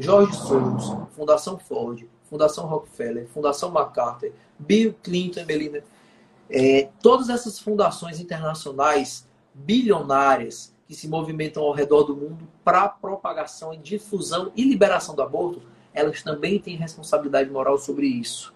[0.00, 5.84] George Soros, Fundação Ford, Fundação Rockefeller, Fundação MacArthur, Bill Clinton, Melinda,
[6.50, 13.74] é, todas essas fundações internacionais bilionárias que se movimentam ao redor do mundo para propagação
[13.74, 15.62] e difusão e liberação do aborto,
[15.92, 18.54] elas também têm responsabilidade moral sobre isso.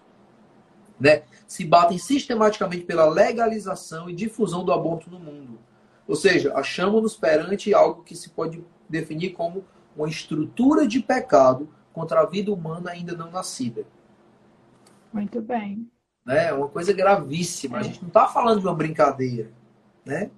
[0.99, 1.23] Né?
[1.47, 5.59] Se batem sistematicamente pela legalização e difusão do aborto no mundo.
[6.07, 9.65] Ou seja, achamos-nos perante algo que se pode definir como
[9.95, 13.85] uma estrutura de pecado contra a vida humana ainda não nascida.
[15.11, 15.89] Muito bem.
[16.27, 17.77] É uma coisa gravíssima.
[17.77, 17.79] É.
[17.79, 19.51] A gente não está falando de uma brincadeira,
[20.05, 20.29] né?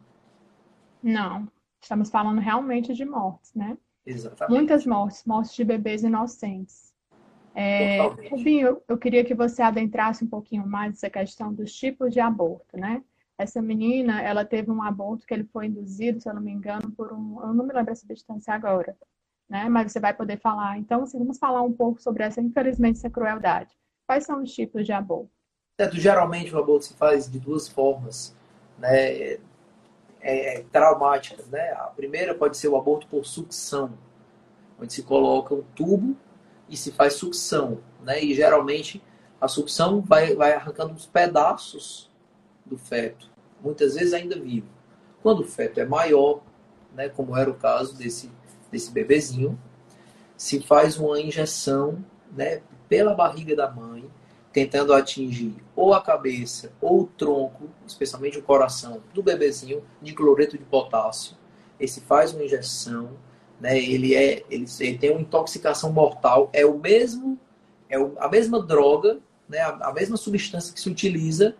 [1.01, 1.47] Não.
[1.83, 3.77] Estamos falando realmente de mortes, né?
[4.05, 4.57] Exatamente.
[4.57, 6.93] Muitas mortes, mortes de bebês inocentes.
[7.53, 7.99] É,
[8.31, 12.77] Rubinho, eu queria que você adentrasse um pouquinho mais essa questão dos tipos de aborto,
[12.77, 13.03] né?
[13.37, 16.89] Essa menina, ela teve um aborto que ele foi induzido, se eu não me engano,
[16.91, 18.95] por um, eu não me lembro essa substância agora,
[19.49, 19.67] né?
[19.67, 20.77] Mas você vai poder falar.
[20.77, 23.77] Então, assim, vamos falar um pouco sobre essa, infelizmente, essa crueldade.
[24.07, 25.31] Quais são os tipos de aborto?
[25.79, 28.33] Certo, geralmente o aborto se faz de duas formas,
[28.79, 29.37] né?
[30.23, 31.47] É, traumáticas.
[31.47, 31.71] Né?
[31.73, 33.93] A primeira pode ser o aborto por sucção,
[34.79, 36.15] onde se coloca um tubo
[36.67, 37.79] e se faz sucção.
[38.01, 38.23] Né?
[38.23, 39.03] E geralmente
[39.39, 42.09] a sucção vai, vai arrancando uns pedaços
[42.65, 43.29] do feto,
[43.61, 44.67] muitas vezes ainda vivo.
[45.21, 46.41] Quando o feto é maior,
[46.95, 48.31] né, como era o caso desse,
[48.71, 49.59] desse bebezinho,
[50.37, 54.09] se faz uma injeção né, pela barriga da mãe
[54.53, 60.57] tentando atingir ou a cabeça ou o tronco, especialmente o coração do bebezinho, de cloreto
[60.57, 61.35] de potássio.
[61.79, 63.17] ele se faz uma injeção,
[63.59, 63.77] né?
[63.77, 67.39] Ele é, ele, ele tem uma intoxicação mortal, é o mesmo,
[67.89, 69.59] é a mesma droga, né?
[69.59, 71.55] A, a mesma substância que se utiliza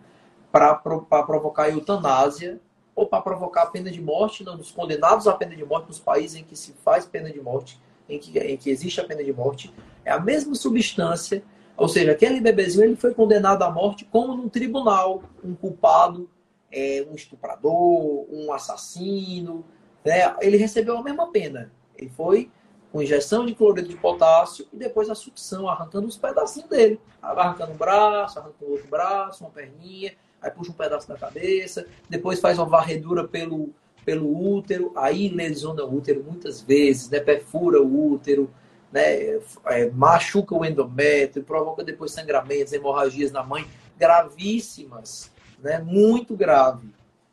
[0.52, 2.60] para provocar eutanásia
[2.94, 6.36] ou para provocar a pena de morte nos condenados à pena de morte nos países
[6.36, 9.32] em que se faz pena de morte, em que, em que existe a pena de
[9.32, 9.74] morte,
[10.04, 11.42] é a mesma substância,
[11.76, 16.30] ou seja, aquele bebezinho ele foi condenado à morte como num tribunal, um culpado,
[16.70, 19.64] é, um estuprador, um assassino,
[20.04, 20.34] né?
[20.40, 21.72] ele recebeu a mesma pena.
[21.96, 22.50] Ele foi
[22.92, 27.00] com injeção de cloreto de potássio e depois a sucção, arrancando os pedacinhos dele.
[27.20, 32.38] Arrancando um braço, arrancando outro braço, uma perninha, aí puxa um pedaço da cabeça, depois
[32.38, 33.70] faz uma varredura pelo,
[34.04, 37.18] pelo útero, aí lesiona o útero muitas vezes, né?
[37.18, 38.48] perfura o útero,
[38.94, 39.40] né?
[39.66, 43.66] É, machuca o endométrio, provoca depois sangramentos, hemorragias na mãe,
[43.98, 45.80] gravíssimas, né?
[45.80, 46.88] muito grave.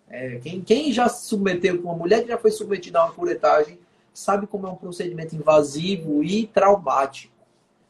[0.09, 3.79] É, quem, quem já se submeteu, uma mulher que já foi submetida a uma curetagem,
[4.11, 7.31] sabe como é um procedimento invasivo e traumático.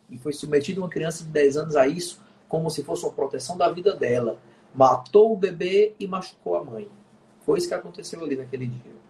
[0.10, 3.58] E foi submetida uma criança de 10 anos a isso como se fosse uma proteção
[3.58, 4.38] da vida dela
[4.74, 6.90] matou o bebê e machucou a mãe.
[7.46, 9.01] Foi isso que aconteceu ali naquele dia.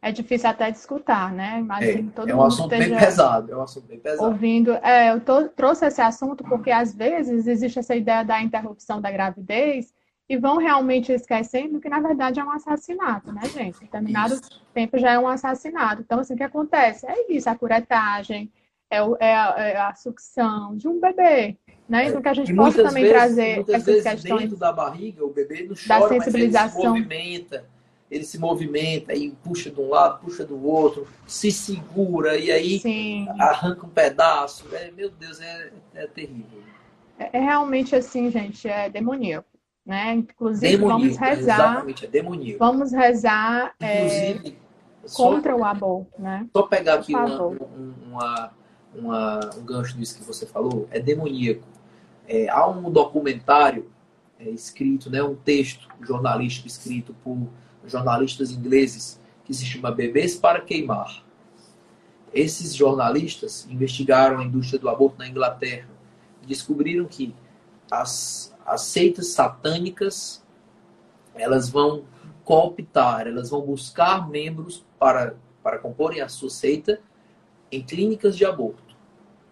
[0.00, 1.58] É difícil até de escutar, né?
[1.58, 4.28] Imagino é, todo é um assunto bem pesado, é um assunto bem pesado.
[4.28, 9.00] Ouvindo, é, eu tô, trouxe esse assunto porque às vezes existe essa ideia da interrupção
[9.00, 9.92] da gravidez
[10.28, 13.80] e vão realmente esquecendo que na verdade é um assassinato, né, gente?
[13.80, 14.62] Determinado isso.
[14.72, 16.02] tempo já é um assassinato.
[16.02, 17.04] Então, assim, o que acontece?
[17.06, 18.52] É isso, a curetagem,
[18.90, 21.56] é, é, a, é a sucção de um bebê.
[21.88, 22.06] Né?
[22.06, 24.42] Então, que a gente possa também vezes, trazer muitas essas vezes questões.
[24.42, 26.68] Dentro da barriga, o bebê não chora, da sensibilização.
[26.68, 27.77] mas ele se movimenta.
[28.10, 32.78] Ele se movimenta e puxa de um lado, puxa do outro, se segura e aí
[32.78, 33.28] Sim.
[33.38, 34.66] arranca um pedaço.
[34.72, 36.62] É, meu Deus, é, é terrível.
[37.18, 39.48] É, é realmente assim, gente, é demoníaco.
[39.84, 40.14] Né?
[40.14, 41.54] Inclusive, demoníaco, vamos rezar.
[41.54, 42.58] Exatamente, é demoníaco.
[42.58, 44.34] Vamos rezar é,
[45.14, 46.20] contra só, o aborto.
[46.20, 46.46] Né?
[46.52, 48.50] Só pegar aqui uma, uma,
[48.94, 51.66] uma, um gancho disso que você falou, é demoníaco
[52.28, 53.90] é, há um documentário
[54.38, 57.48] escrito, né, um texto jornalístico escrito por
[57.92, 61.24] jornalistas ingleses que se chama Bebês para Queimar.
[62.32, 65.88] Esses jornalistas investigaram a indústria do aborto na Inglaterra
[66.42, 67.34] e descobriram que
[67.90, 70.44] as, as seitas satânicas
[71.34, 72.04] elas vão
[72.44, 77.00] cooptar, elas vão buscar membros para, para comporem a sua seita
[77.70, 78.96] em clínicas de aborto.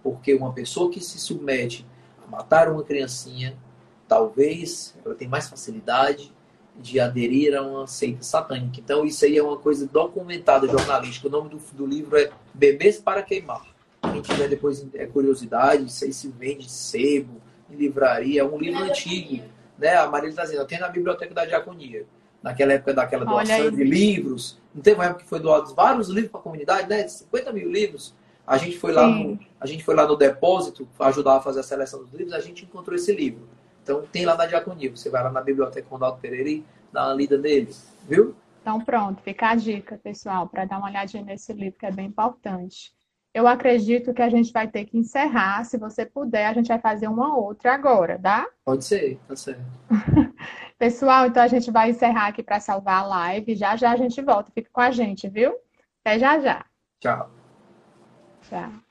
[0.03, 1.87] Porque uma pessoa que se submete
[2.29, 3.57] matar uma criancinha,
[4.07, 6.35] talvez ela tenha mais facilidade
[6.79, 8.79] de aderir a uma seita satânica.
[8.79, 11.27] Então, isso aí é uma coisa documentada, jornalística.
[11.29, 13.65] O nome do, do livro é Bebês para Queimar.
[14.13, 18.43] Quem tiver depois é curiosidade, isso aí se vende sebo, em livraria.
[18.43, 19.43] É um livro antigo.
[19.79, 19.95] Né?
[19.97, 22.07] A Maria está dizendo, tem na biblioteca da Diaconia.
[22.43, 24.59] Naquela época daquela doação de livros.
[24.75, 27.09] Não teve uma época que foi doados vários livros para a comunidade, né?
[27.09, 28.15] 50 mil livros.
[28.47, 31.63] A gente foi lá, no, a gente foi lá no depósito ajudar a fazer a
[31.65, 33.49] seleção dos livros, a gente encontrou esse livro.
[33.87, 34.91] Então tem lá na Diaconia.
[34.91, 37.73] Você vai lá na Biblioteca Ronaldo Pereira e dá uma lida nele,
[38.09, 38.35] viu?
[38.61, 42.07] Então pronto, fica a dica, pessoal, para dar uma olhadinha nesse livro que é bem
[42.07, 42.93] importante.
[43.33, 45.63] Eu acredito que a gente vai ter que encerrar.
[45.63, 48.49] Se você puder, a gente vai fazer uma outra agora, tá?
[48.65, 49.63] Pode ser, tá certo.
[50.77, 53.55] Pessoal, então a gente vai encerrar aqui para salvar a live.
[53.55, 54.51] Já já a gente volta.
[54.53, 55.55] Fica com a gente, viu?
[56.05, 56.65] Até já já.
[57.01, 57.31] Tchau.
[58.51, 58.86] Yeah.